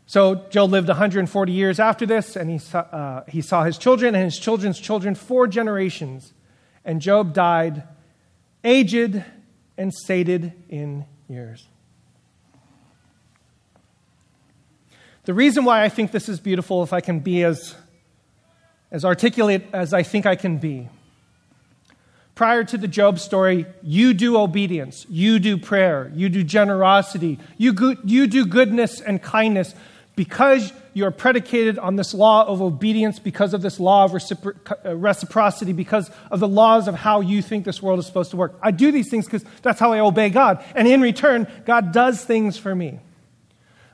So 0.06 0.36
Job 0.50 0.72
lived 0.72 0.90
140 0.90 1.52
years 1.52 1.80
after 1.80 2.06
this, 2.06 2.36
and 2.36 2.50
he 2.50 2.58
saw, 2.58 2.80
uh, 2.80 3.24
he 3.28 3.42
saw 3.42 3.64
his 3.64 3.78
children 3.78 4.16
and 4.16 4.24
his 4.24 4.38
children's 4.38 4.80
children, 4.80 5.16
four 5.16 5.48
generations. 5.48 6.34
And 6.86 7.02
Job 7.02 7.34
died 7.34 7.84
aged 8.64 9.24
and 9.78 9.94
sated 9.94 10.54
in 10.70 11.06
years. 11.28 11.68
The 15.26 15.34
reason 15.34 15.64
why 15.64 15.84
I 15.84 15.90
think 15.90 16.12
this 16.12 16.28
is 16.28 16.40
beautiful, 16.40 16.84
if 16.84 16.92
I 16.92 17.00
can 17.00 17.20
be 17.20 17.44
as, 17.44 17.76
as 18.92 19.06
articulate 19.06 19.64
as 19.72 19.94
I 19.94 20.04
think 20.04 20.26
I 20.26 20.36
can 20.36 20.58
be, 20.58 20.90
prior 22.36 22.64
to 22.66 22.78
the 22.78 22.90
Job 22.90 23.20
story, 23.20 23.66
you 23.82 24.14
do 24.14 24.38
obedience, 24.38 25.06
you 25.10 25.40
do 25.40 25.58
prayer, 25.58 26.12
you 26.14 26.28
do 26.28 26.44
generosity, 26.44 27.40
you, 27.58 27.72
go, 27.72 27.96
you 28.04 28.28
do 28.28 28.46
goodness 28.46 29.00
and 29.00 29.22
kindness 29.22 29.74
because 30.16 30.72
you're 30.94 31.12
predicated 31.12 31.80
on 31.80 31.96
this 31.96 32.14
law 32.14 32.46
of 32.46 32.62
obedience, 32.62 33.18
because 33.18 33.54
of 33.54 33.62
this 33.62 33.80
law 33.80 34.06
of 34.06 34.12
recipro- 34.12 34.56
uh, 34.86 34.96
reciprocity, 34.96 35.74
because 35.74 36.12
of 36.30 36.40
the 36.40 36.48
laws 36.48 36.88
of 36.88 36.96
how 36.96 37.22
you 37.22 37.42
think 37.42 37.66
this 37.66 37.82
world 37.82 38.00
is 38.00 38.06
supposed 38.06 38.32
to 38.32 38.38
work. 38.38 38.58
I 38.62 38.72
do 38.72 38.92
these 38.92 39.10
things 39.10 39.26
because 39.26 39.44
that's 39.64 39.80
how 39.80 39.92
I 39.92 40.00
obey 40.00 40.30
God. 40.30 40.64
And 40.76 40.88
in 40.88 41.02
return, 41.02 41.48
God 41.66 41.92
does 41.92 42.24
things 42.24 42.58
for 42.58 42.76
me. 42.76 43.00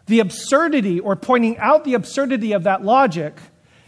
The 0.08 0.19
absurdity, 0.19 0.99
or 0.99 1.15
pointing 1.15 1.58
out 1.58 1.84
the 1.86 1.93
absurdity 1.93 2.51
of 2.51 2.63
that 2.63 2.84
logic, 2.84 3.38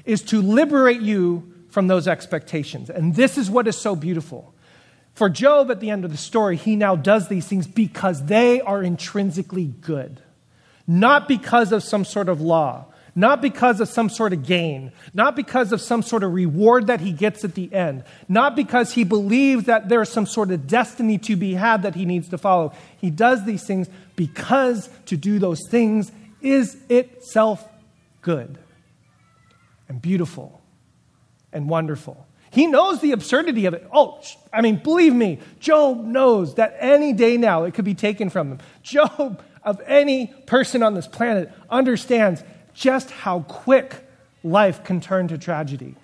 is 0.06 0.22
to 0.24 0.42
liberate 0.42 1.02
you 1.02 1.52
from 1.70 1.88
those 1.88 2.08
expectations. 2.08 2.90
And 2.90 3.16
this 3.16 3.38
is 3.38 3.50
what 3.50 3.68
is 3.68 3.78
so 3.78 3.96
beautiful. 3.96 4.54
For 5.14 5.30
Job, 5.30 5.70
at 5.70 5.80
the 5.82 5.90
end 5.90 6.06
of 6.06 6.12
the 6.12 6.18
story, 6.18 6.56
he 6.56 6.76
now 6.76 6.96
does 6.96 7.28
these 7.28 7.46
things 7.46 7.68
because 7.68 8.26
they 8.26 8.62
are 8.62 8.82
intrinsically 8.82 9.66
good 9.66 10.22
not 10.88 11.28
because 11.28 11.72
of 11.72 11.84
some 11.84 12.06
sort 12.06 12.30
of 12.30 12.42
law, 12.42 12.86
not 13.16 13.42
because 13.42 13.82
of 13.82 13.90
some 13.90 14.10
sort 14.10 14.34
of 14.34 14.46
gain, 14.46 14.92
not 15.14 15.36
because 15.36 15.72
of 15.72 15.82
some 15.82 16.02
sort 16.02 16.24
of 16.24 16.34
reward 16.34 16.88
that 16.88 17.02
he 17.02 17.12
gets 17.12 17.44
at 17.44 17.56
the 17.56 17.72
end, 17.74 18.04
not 18.30 18.56
because 18.56 18.94
he 18.94 19.04
believes 19.04 19.66
that 19.66 19.90
there's 19.90 20.10
some 20.10 20.26
sort 20.26 20.52
of 20.52 20.68
destiny 20.68 21.18
to 21.18 21.36
be 21.36 21.54
had 21.54 21.84
that 21.84 21.96
he 21.96 22.06
needs 22.06 22.30
to 22.30 22.38
follow. 22.38 22.74
He 22.98 23.10
does 23.10 23.46
these 23.46 23.66
things 23.66 23.90
because 24.16 24.90
to 25.08 25.18
do 25.18 25.40
those 25.40 25.60
things 25.68 26.12
is 26.42 26.78
itself 26.90 27.68
good 28.22 28.58
and 29.90 30.02
beautiful 30.02 30.62
and 31.52 31.70
wonderful. 31.70 32.26
He 32.52 32.68
knows 32.68 33.00
the 33.00 33.14
absurdity 33.14 33.66
of 33.66 33.74
it. 33.74 33.88
Oh, 33.94 34.22
I 34.52 34.62
mean, 34.62 34.78
believe 34.78 35.14
me, 35.14 35.40
Job 35.60 36.04
knows 36.04 36.56
that 36.56 36.76
any 36.80 37.14
day 37.14 37.38
now 37.38 37.64
it 37.64 37.74
could 37.74 37.86
be 37.86 37.94
taken 37.94 38.30
from 38.30 38.52
him. 38.52 38.60
Job 38.84 39.42
of 39.64 39.82
any 39.86 40.28
person 40.46 40.84
on 40.84 40.94
this 40.94 41.08
planet 41.08 41.52
understands 41.70 42.44
just 42.74 43.12
how 43.12 43.42
quick 43.42 44.08
life 44.44 44.84
can 44.84 45.02
turn 45.02 45.28
to 45.28 45.38
tragedy. 45.38 45.96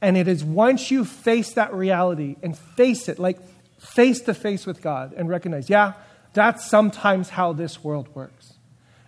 And 0.00 0.16
it 0.16 0.28
is 0.28 0.44
once 0.44 0.90
you 0.90 1.04
face 1.04 1.54
that 1.54 1.72
reality 1.72 2.36
and 2.42 2.56
face 2.56 3.08
it, 3.08 3.18
like 3.18 3.38
face 3.78 4.20
to 4.22 4.34
face 4.34 4.66
with 4.66 4.82
God, 4.82 5.14
and 5.16 5.28
recognize, 5.28 5.70
yeah, 5.70 5.94
that's 6.34 6.68
sometimes 6.68 7.30
how 7.30 7.52
this 7.52 7.82
world 7.82 8.14
works. 8.14 8.54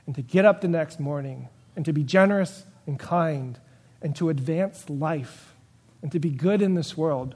And 0.07 0.15
to 0.15 0.23
get 0.23 0.47
up 0.47 0.63
the 0.63 0.69
next 0.69 0.99
morning 0.99 1.49
and 1.77 1.85
to 1.85 1.93
be 1.93 2.03
generous 2.03 2.65
and 2.87 2.99
kind 2.99 3.59
and 4.01 4.17
to 4.17 4.31
advance 4.31 4.89
life 4.89 5.55
and 6.01 6.11
to 6.13 6.19
be 6.19 6.31
good 6.31 6.63
in 6.63 6.75
this 6.75 6.97
world 6.97 7.35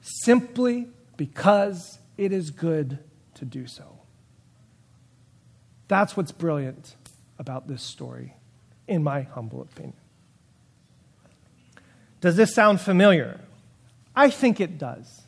simply 0.00 0.88
because 1.16 1.98
it 2.16 2.32
is 2.32 2.50
good 2.50 2.98
to 3.34 3.44
do 3.44 3.66
so. 3.66 3.97
That's 5.88 6.16
what's 6.16 6.32
brilliant 6.32 6.94
about 7.38 7.66
this 7.66 7.82
story, 7.82 8.34
in 8.86 9.02
my 9.02 9.22
humble 9.22 9.62
opinion. 9.62 9.94
Does 12.20 12.36
this 12.36 12.54
sound 12.54 12.80
familiar? 12.80 13.40
I 14.14 14.30
think 14.30 14.60
it 14.60 14.78
does. 14.78 15.22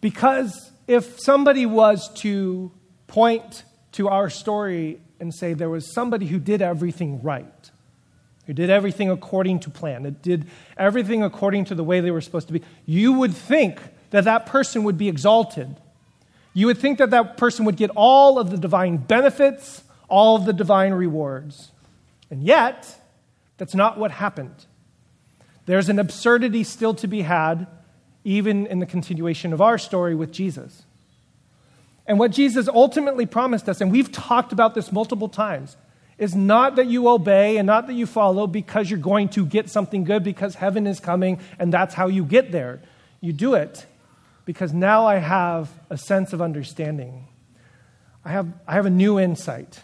Because 0.00 0.72
if 0.86 1.20
somebody 1.20 1.66
was 1.66 2.12
to 2.16 2.70
point 3.06 3.64
to 3.92 4.08
our 4.08 4.30
story 4.30 5.00
and 5.20 5.34
say 5.34 5.54
there 5.54 5.70
was 5.70 5.92
somebody 5.92 6.26
who 6.26 6.38
did 6.38 6.62
everything 6.62 7.22
right, 7.22 7.70
who 8.46 8.52
did 8.52 8.70
everything 8.70 9.10
according 9.10 9.60
to 9.60 9.70
plan, 9.70 10.02
that 10.02 10.22
did 10.22 10.46
everything 10.76 11.22
according 11.22 11.64
to 11.66 11.74
the 11.74 11.84
way 11.84 12.00
they 12.00 12.10
were 12.10 12.20
supposed 12.20 12.46
to 12.48 12.52
be, 12.52 12.62
you 12.86 13.14
would 13.14 13.34
think 13.34 13.80
that 14.10 14.24
that 14.24 14.46
person 14.46 14.84
would 14.84 14.98
be 14.98 15.08
exalted. 15.08 15.74
You 16.54 16.66
would 16.66 16.78
think 16.78 16.98
that 16.98 17.10
that 17.10 17.36
person 17.36 17.64
would 17.64 17.76
get 17.76 17.90
all 17.96 18.38
of 18.38 18.50
the 18.50 18.56
divine 18.56 18.96
benefits, 18.96 19.82
all 20.08 20.36
of 20.36 20.46
the 20.46 20.52
divine 20.52 20.94
rewards. 20.94 21.72
And 22.30 22.42
yet, 22.42 23.00
that's 23.58 23.74
not 23.74 23.98
what 23.98 24.12
happened. 24.12 24.64
There's 25.66 25.88
an 25.88 25.98
absurdity 25.98 26.62
still 26.62 26.94
to 26.94 27.08
be 27.08 27.22
had, 27.22 27.66
even 28.22 28.66
in 28.66 28.78
the 28.78 28.86
continuation 28.86 29.52
of 29.52 29.60
our 29.60 29.78
story 29.78 30.14
with 30.14 30.32
Jesus. 30.32 30.84
And 32.06 32.18
what 32.18 32.30
Jesus 32.30 32.68
ultimately 32.68 33.26
promised 33.26 33.68
us, 33.68 33.80
and 33.80 33.90
we've 33.90 34.12
talked 34.12 34.52
about 34.52 34.74
this 34.74 34.92
multiple 34.92 35.28
times, 35.28 35.76
is 36.18 36.36
not 36.36 36.76
that 36.76 36.86
you 36.86 37.08
obey 37.08 37.56
and 37.56 37.66
not 37.66 37.88
that 37.88 37.94
you 37.94 38.06
follow 38.06 38.46
because 38.46 38.88
you're 38.88 39.00
going 39.00 39.28
to 39.30 39.44
get 39.44 39.68
something 39.68 40.04
good 40.04 40.22
because 40.22 40.54
heaven 40.54 40.86
is 40.86 41.00
coming 41.00 41.40
and 41.58 41.72
that's 41.72 41.94
how 41.94 42.06
you 42.06 42.24
get 42.24 42.52
there. 42.52 42.80
You 43.20 43.32
do 43.32 43.54
it 43.54 43.86
because 44.44 44.72
now 44.72 45.06
I 45.06 45.16
have 45.16 45.70
a 45.90 45.96
sense 45.96 46.32
of 46.32 46.42
understanding. 46.42 47.28
I 48.24 48.30
have, 48.30 48.48
I 48.66 48.74
have 48.74 48.86
a 48.86 48.90
new 48.90 49.18
insight 49.18 49.80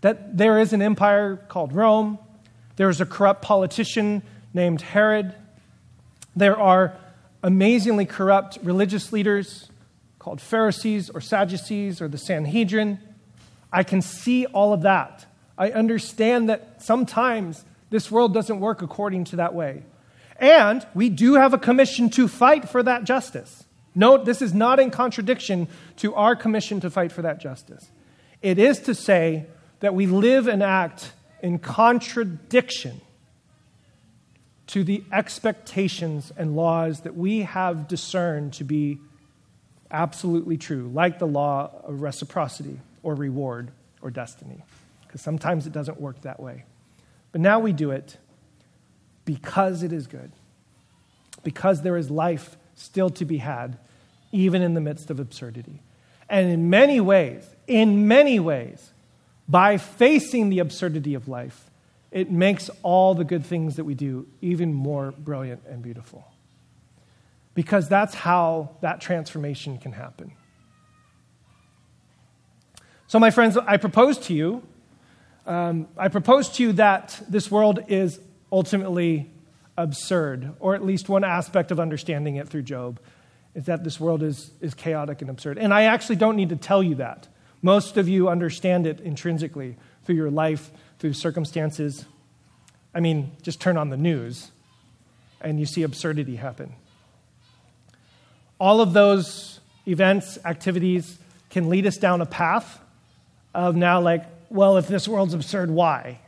that 0.00 0.36
there 0.36 0.60
is 0.60 0.72
an 0.72 0.80
empire 0.80 1.36
called 1.48 1.72
Rome, 1.72 2.18
there 2.76 2.88
is 2.88 3.00
a 3.00 3.06
corrupt 3.06 3.42
politician 3.42 4.22
named 4.54 4.80
Herod, 4.80 5.34
there 6.36 6.56
are 6.56 6.96
amazingly 7.42 8.06
corrupt 8.06 8.58
religious 8.62 9.12
leaders 9.12 9.68
called 10.18 10.40
Pharisees 10.40 11.10
or 11.10 11.20
Sadducees 11.20 12.00
or 12.00 12.08
the 12.08 12.18
Sanhedrin. 12.18 13.00
I 13.72 13.82
can 13.82 14.02
see 14.02 14.46
all 14.46 14.72
of 14.72 14.82
that. 14.82 15.26
I 15.56 15.70
understand 15.70 16.48
that 16.48 16.82
sometimes 16.82 17.64
this 17.90 18.10
world 18.10 18.34
doesn't 18.34 18.60
work 18.60 18.82
according 18.82 19.24
to 19.24 19.36
that 19.36 19.54
way. 19.54 19.82
And 20.38 20.86
we 20.94 21.08
do 21.08 21.34
have 21.34 21.52
a 21.52 21.58
commission 21.58 22.10
to 22.10 22.28
fight 22.28 22.68
for 22.68 22.82
that 22.82 23.04
justice. 23.04 23.64
Note, 23.98 24.24
this 24.24 24.40
is 24.40 24.54
not 24.54 24.78
in 24.78 24.92
contradiction 24.92 25.66
to 25.96 26.14
our 26.14 26.36
commission 26.36 26.78
to 26.80 26.88
fight 26.88 27.10
for 27.10 27.22
that 27.22 27.40
justice. 27.40 27.90
It 28.40 28.56
is 28.56 28.78
to 28.82 28.94
say 28.94 29.46
that 29.80 29.92
we 29.92 30.06
live 30.06 30.46
and 30.46 30.62
act 30.62 31.12
in 31.42 31.58
contradiction 31.58 33.00
to 34.68 34.84
the 34.84 35.02
expectations 35.12 36.32
and 36.36 36.54
laws 36.54 37.00
that 37.00 37.16
we 37.16 37.40
have 37.40 37.88
discerned 37.88 38.52
to 38.52 38.64
be 38.64 38.98
absolutely 39.90 40.56
true, 40.56 40.88
like 40.94 41.18
the 41.18 41.26
law 41.26 41.70
of 41.82 42.00
reciprocity 42.00 42.78
or 43.02 43.16
reward 43.16 43.72
or 44.00 44.10
destiny 44.10 44.62
because 45.08 45.22
sometimes 45.22 45.66
it 45.66 45.72
doesn't 45.72 46.00
work 46.00 46.20
that 46.20 46.38
way. 46.38 46.62
But 47.32 47.40
now 47.40 47.58
we 47.58 47.72
do 47.72 47.90
it 47.90 48.16
because 49.24 49.82
it 49.82 49.92
is 49.92 50.06
good, 50.06 50.30
because 51.42 51.82
there 51.82 51.96
is 51.96 52.10
life 52.10 52.56
still 52.76 53.10
to 53.10 53.24
be 53.24 53.38
had, 53.38 53.76
even 54.32 54.62
in 54.62 54.74
the 54.74 54.80
midst 54.80 55.10
of 55.10 55.20
absurdity. 55.20 55.82
And 56.28 56.50
in 56.50 56.70
many 56.70 57.00
ways, 57.00 57.44
in 57.66 58.06
many 58.08 58.38
ways, 58.38 58.92
by 59.48 59.78
facing 59.78 60.50
the 60.50 60.58
absurdity 60.58 61.14
of 61.14 61.28
life, 61.28 61.70
it 62.10 62.30
makes 62.30 62.70
all 62.82 63.14
the 63.14 63.24
good 63.24 63.44
things 63.44 63.76
that 63.76 63.84
we 63.84 63.94
do 63.94 64.26
even 64.40 64.72
more 64.72 65.12
brilliant 65.12 65.62
and 65.66 65.82
beautiful. 65.82 66.26
Because 67.54 67.88
that's 67.88 68.14
how 68.14 68.76
that 68.82 69.00
transformation 69.00 69.78
can 69.78 69.92
happen. 69.92 70.32
So, 73.06 73.18
my 73.18 73.30
friends, 73.30 73.56
I 73.56 73.78
propose 73.78 74.18
to 74.18 74.34
you 74.34 74.62
um, 75.48 75.88
I 75.96 76.08
propose 76.08 76.50
to 76.50 76.62
you 76.62 76.72
that 76.74 77.18
this 77.26 77.50
world 77.50 77.82
is 77.88 78.20
ultimately 78.52 79.30
absurd, 79.78 80.52
or 80.60 80.74
at 80.74 80.84
least 80.84 81.08
one 81.08 81.24
aspect 81.24 81.70
of 81.70 81.80
understanding 81.80 82.36
it 82.36 82.48
through 82.48 82.62
Job 82.62 83.00
is 83.58 83.64
that 83.64 83.82
this 83.82 83.98
world 83.98 84.22
is, 84.22 84.52
is 84.60 84.72
chaotic 84.72 85.20
and 85.20 85.28
absurd. 85.28 85.58
And 85.58 85.74
I 85.74 85.82
actually 85.82 86.14
don't 86.14 86.36
need 86.36 86.50
to 86.50 86.56
tell 86.56 86.80
you 86.80 86.94
that. 86.94 87.26
Most 87.60 87.96
of 87.96 88.08
you 88.08 88.28
understand 88.28 88.86
it 88.86 89.00
intrinsically 89.00 89.76
through 90.04 90.14
your 90.14 90.30
life, 90.30 90.70
through 91.00 91.14
circumstances. 91.14 92.04
I 92.94 93.00
mean, 93.00 93.32
just 93.42 93.60
turn 93.60 93.76
on 93.76 93.90
the 93.90 93.96
news 93.96 94.52
and 95.40 95.58
you 95.58 95.66
see 95.66 95.82
absurdity 95.82 96.36
happen. 96.36 96.72
All 98.60 98.80
of 98.80 98.92
those 98.92 99.58
events, 99.88 100.38
activities 100.44 101.18
can 101.50 101.68
lead 101.68 101.84
us 101.84 101.96
down 101.96 102.20
a 102.20 102.26
path 102.26 102.80
of 103.54 103.74
now, 103.74 104.00
like, 104.00 104.22
well, 104.50 104.76
if 104.76 104.86
this 104.86 105.08
world's 105.08 105.34
absurd, 105.34 105.68
why? 105.68 106.20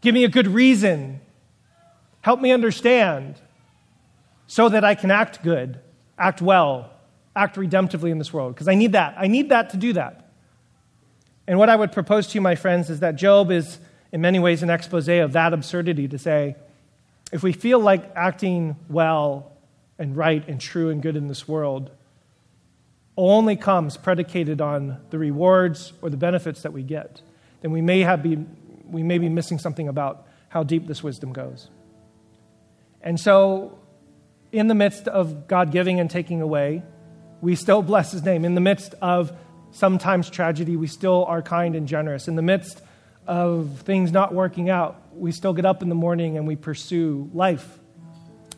Give 0.00 0.12
me 0.12 0.24
a 0.24 0.28
good 0.28 0.48
reason. 0.48 1.20
Help 2.22 2.40
me 2.40 2.50
understand 2.50 3.36
so 4.48 4.68
that 4.68 4.84
I 4.84 4.96
can 4.96 5.12
act 5.12 5.44
good, 5.44 5.78
act 6.20 6.42
well, 6.42 6.90
act 7.34 7.56
redemptively 7.56 8.10
in 8.10 8.18
this 8.18 8.32
world. 8.32 8.54
Because 8.54 8.68
I 8.68 8.74
need 8.74 8.92
that. 8.92 9.14
I 9.18 9.26
need 9.26 9.48
that 9.48 9.70
to 9.70 9.76
do 9.76 9.94
that. 9.94 10.28
And 11.48 11.58
what 11.58 11.68
I 11.68 11.74
would 11.74 11.90
propose 11.90 12.28
to 12.28 12.34
you, 12.34 12.40
my 12.40 12.54
friends, 12.54 12.90
is 12.90 13.00
that 13.00 13.16
Job 13.16 13.50
is, 13.50 13.78
in 14.12 14.20
many 14.20 14.38
ways, 14.38 14.62
an 14.62 14.70
expose 14.70 15.08
of 15.08 15.32
that 15.32 15.52
absurdity 15.52 16.06
to 16.06 16.18
say, 16.18 16.54
if 17.32 17.42
we 17.42 17.52
feel 17.52 17.80
like 17.80 18.12
acting 18.14 18.76
well 18.88 19.50
and 19.98 20.16
right 20.16 20.46
and 20.46 20.60
true 20.60 20.90
and 20.90 21.02
good 21.02 21.16
in 21.16 21.26
this 21.26 21.48
world, 21.48 21.90
only 23.16 23.56
comes 23.56 23.96
predicated 23.96 24.60
on 24.60 24.98
the 25.10 25.18
rewards 25.18 25.92
or 26.02 26.10
the 26.10 26.16
benefits 26.16 26.62
that 26.62 26.72
we 26.72 26.82
get, 26.82 27.20
then 27.62 27.70
we 27.70 27.80
may, 27.80 28.00
have 28.00 28.22
be, 28.22 28.38
we 28.88 29.02
may 29.02 29.18
be 29.18 29.28
missing 29.28 29.58
something 29.58 29.88
about 29.88 30.26
how 30.48 30.62
deep 30.62 30.86
this 30.86 31.02
wisdom 31.02 31.32
goes. 31.32 31.68
And 33.02 33.18
so, 33.18 33.79
in 34.52 34.66
the 34.66 34.74
midst 34.74 35.08
of 35.08 35.46
God 35.46 35.72
giving 35.72 36.00
and 36.00 36.10
taking 36.10 36.42
away, 36.42 36.82
we 37.40 37.54
still 37.54 37.82
bless 37.82 38.12
his 38.12 38.22
name. 38.22 38.44
In 38.44 38.54
the 38.54 38.60
midst 38.60 38.94
of 39.00 39.32
sometimes 39.70 40.28
tragedy, 40.28 40.76
we 40.76 40.86
still 40.86 41.24
are 41.26 41.42
kind 41.42 41.74
and 41.74 41.86
generous. 41.86 42.28
In 42.28 42.36
the 42.36 42.42
midst 42.42 42.82
of 43.26 43.82
things 43.84 44.12
not 44.12 44.34
working 44.34 44.68
out, 44.68 45.00
we 45.12 45.32
still 45.32 45.52
get 45.52 45.64
up 45.64 45.82
in 45.82 45.88
the 45.88 45.94
morning 45.94 46.36
and 46.36 46.46
we 46.46 46.56
pursue 46.56 47.30
life 47.32 47.78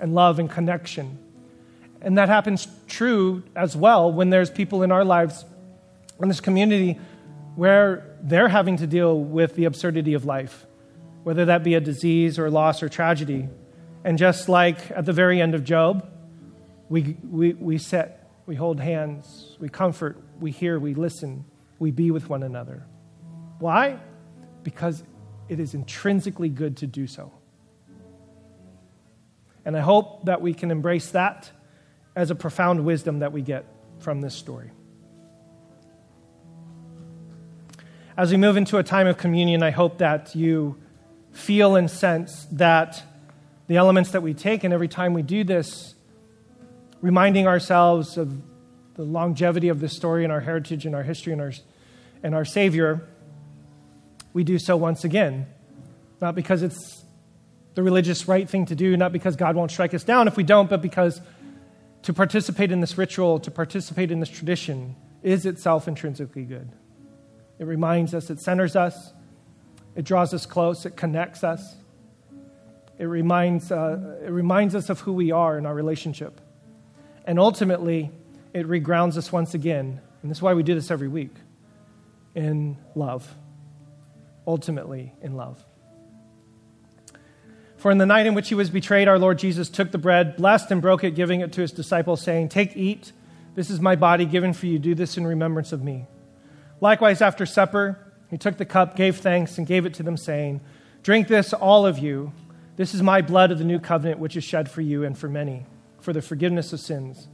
and 0.01 0.15
love 0.15 0.39
and 0.39 0.51
connection 0.51 1.19
and 2.03 2.19
that 2.19 2.29
happens 2.29 2.67
true 2.89 3.45
as 3.55 3.77
well 3.77 4.13
when 4.13 4.31
there's 4.31 4.51
people 4.51 4.83
in 4.83 4.93
our 4.93 5.05
lives, 5.05 5.45
in 6.21 6.29
this 6.29 6.41
community, 6.41 6.99
where 7.55 8.17
they're 8.21 8.49
having 8.49 8.77
to 8.79 8.87
deal 8.87 9.19
with 9.19 9.55
the 9.55 9.65
absurdity 9.65 10.15
of 10.15 10.25
life, 10.25 10.67
whether 11.23 11.45
that 11.47 11.63
be 11.63 11.75
a 11.75 11.81
disease 11.81 12.39
or 12.39 12.51
loss 12.51 12.83
or 12.83 12.89
tragedy. 12.89 13.49
And 14.05 14.19
just 14.19 14.49
like 14.49 14.91
at 14.91 15.05
the 15.05 15.13
very 15.13 15.41
end 15.41 15.55
of 15.55 15.65
Job, 15.65 16.09
we, 16.89 17.17
we, 17.23 17.53
we 17.55 17.79
sit, 17.79 18.19
we 18.47 18.55
hold 18.55 18.81
hands, 18.81 19.57
we 19.61 19.69
comfort, 19.69 20.21
we 20.41 20.51
hear, 20.51 20.79
we 20.79 20.95
listen, 20.95 21.45
we 21.79 21.91
be 21.91 22.11
with 22.11 22.29
one 22.29 22.43
another. 22.43 22.85
Why? 23.59 23.99
Because 24.65 25.05
it 25.49 25.61
is 25.61 25.75
intrinsically 25.75 26.49
good 26.49 26.79
to 26.79 26.87
do 26.87 27.07
so. 27.07 27.33
And 29.65 29.77
I 29.77 29.81
hope 29.81 30.25
that 30.25 30.41
we 30.41 30.55
can 30.55 30.71
embrace 30.71 31.11
that 31.11 31.51
as 32.17 32.31
a 32.31 32.35
profound 32.35 32.85
wisdom 32.85 33.21
that 33.21 33.33
we 33.33 33.43
get 33.43 33.65
from 34.01 34.21
this 34.21 34.35
story. 34.35 34.71
As 38.17 38.31
we 38.31 38.37
move 38.37 38.57
into 38.57 38.79
a 38.79 38.83
time 38.83 39.07
of 39.07 39.17
communion, 39.17 39.63
I 39.63 39.71
hope 39.71 39.99
that 39.99 40.35
you 40.35 40.77
feel 41.31 41.77
and 41.77 41.91
sense 41.91 42.47
that 42.53 43.03
the 43.67 43.77
elements 43.77 44.11
that 44.11 44.23
we 44.23 44.35
take, 44.35 44.65
and 44.65 44.75
every 44.75 44.89
time 44.89 45.15
we 45.15 45.23
do 45.23 45.45
this, 45.45 45.95
reminding 47.01 47.47
ourselves 47.47 48.17
of 48.17 48.33
the 48.95 49.03
longevity 49.03 49.69
of 49.69 49.81
this 49.81 49.95
story 49.95 50.25
and 50.25 50.33
our 50.33 50.41
heritage 50.41 50.87
and 50.87 50.95
our 50.95 51.03
history 51.03 51.33
and 51.33 51.41
our, 51.41 51.53
and 52.23 52.35
our 52.35 52.45
Savior, 52.45 53.07
we 54.33 54.45
do 54.45 54.59
so 54.59 54.77
once 54.77 55.05
again. 55.05 55.47
Not 56.21 56.35
because 56.35 56.63
it's 56.63 57.05
the 57.75 57.83
religious 57.83 58.29
right 58.29 58.49
thing 58.49 58.67
to 58.67 58.75
do, 58.75 58.97
not 58.97 59.13
because 59.13 59.37
God 59.37 59.57
won't 59.57 59.71
strike 59.71 59.95
us 59.95 60.05
down 60.05 60.29
if 60.29 60.37
we 60.37 60.45
don't, 60.45 60.69
but 60.69 60.83
because 60.83 61.21
to 62.03 62.13
participate 62.13 62.71
in 62.71 62.81
this 62.81 62.99
ritual, 62.99 63.41
to 63.41 63.51
participate 63.51 64.11
in 64.11 64.21
this 64.21 64.29
tradition, 64.29 64.97
is 65.23 65.47
itself 65.47 65.89
intrinsically 65.89 66.45
good. 66.45 66.69
It 67.59 67.65
reminds 67.65 68.13
us, 68.13 68.29
it 68.29 68.41
centers 68.41 68.77
us, 68.77 69.13
it 69.95 70.05
draws 70.05 70.35
us 70.35 70.47
close, 70.47 70.85
it 70.85 70.97
connects 70.97 71.45
us. 71.45 71.77
It 73.03 73.07
reminds, 73.07 73.73
uh, 73.73 74.21
it 74.25 74.31
reminds 74.31 74.77
us 74.77 74.89
of 74.89 75.01
who 75.01 75.13
we 75.13 75.33
are 75.33 75.59
in 75.59 75.67
our 75.67 75.75
relationship. 75.75 76.41
And 77.25 77.37
ultimately, 77.37 78.13
it 78.55 78.65
regrounds 78.69 79.17
us 79.17 79.33
once 79.33 79.55
again, 79.55 80.01
and 80.23 80.31
this 80.31 80.39
is 80.39 80.43
why 80.43 80.55
we 80.55 80.63
do 80.63 80.77
this 80.77 80.89
every 80.89 81.09
week, 81.09 81.35
in 82.37 82.77
love. 82.95 83.29
Ultimately, 84.47 85.13
in 85.21 85.35
love. 85.35 85.65
For 87.77 87.91
in 87.91 87.99
the 87.99 88.07
night 88.07 88.27
in 88.27 88.35
which 88.35 88.49
he 88.49 88.55
was 88.55 88.71
betrayed, 88.71 89.09
our 89.09 89.19
Lord 89.19 89.41
Jesus 89.41 89.69
took 89.69 89.91
the 89.91 89.99
bread, 89.99 90.37
blessed 90.37 90.71
and 90.71 90.81
broke 90.81 91.03
it, 91.03 91.17
giving 91.17 91.41
it 91.41 91.53
to 91.55 91.61
his 91.61 91.73
disciples, 91.73 92.23
saying, 92.23 92.51
Take, 92.51 92.77
eat. 92.77 93.11
This 93.57 93.69
is 93.69 93.81
my 93.81 93.97
body 93.97 94.27
given 94.27 94.53
for 94.53 94.67
you. 94.67 94.79
Do 94.79 94.95
this 94.95 95.17
in 95.17 95.27
remembrance 95.27 95.73
of 95.73 95.83
me. 95.83 96.07
Likewise, 96.81 97.21
after 97.21 97.47
supper, 97.47 97.99
he 98.31 98.39
took 98.39 98.59
the 98.59 98.65
cup, 98.65 98.95
gave 98.95 99.17
thanks, 99.17 99.59
and 99.59 99.67
gave 99.67 99.87
it 99.87 99.95
to 99.95 100.05
them, 100.05 100.17
saying, 100.17 100.61
Drink 101.03 101.27
this, 101.27 101.53
all 101.53 101.85
of 101.85 101.99
you. 101.99 102.33
This 102.83 102.95
is 102.95 103.03
my 103.05 103.23
blood 103.23 103.53
of 103.53 103.59
the 103.59 103.65
new 103.65 103.79
covenant, 103.79 104.19
which 104.19 104.37
is 104.37 104.43
shed 104.43 104.69
for 104.69 104.81
you 104.81 105.05
and 105.05 105.17
for 105.17 105.29
many, 105.29 105.67
for 106.01 106.13
the 106.13 106.21
forgiveness 106.21 106.73
of 106.73 106.81
sins. 106.81 107.29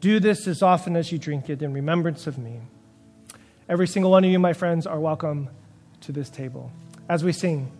Do 0.00 0.18
this 0.18 0.48
as 0.48 0.62
often 0.62 0.96
as 0.96 1.12
you 1.12 1.18
drink 1.18 1.50
it 1.50 1.60
in 1.60 1.74
remembrance 1.74 2.26
of 2.26 2.38
me. 2.38 2.62
Every 3.68 3.86
single 3.86 4.10
one 4.10 4.24
of 4.24 4.30
you, 4.30 4.38
my 4.38 4.54
friends, 4.54 4.86
are 4.86 4.98
welcome 4.98 5.50
to 6.00 6.12
this 6.12 6.30
table. 6.30 6.72
As 7.10 7.22
we 7.22 7.32
sing, 7.32 7.70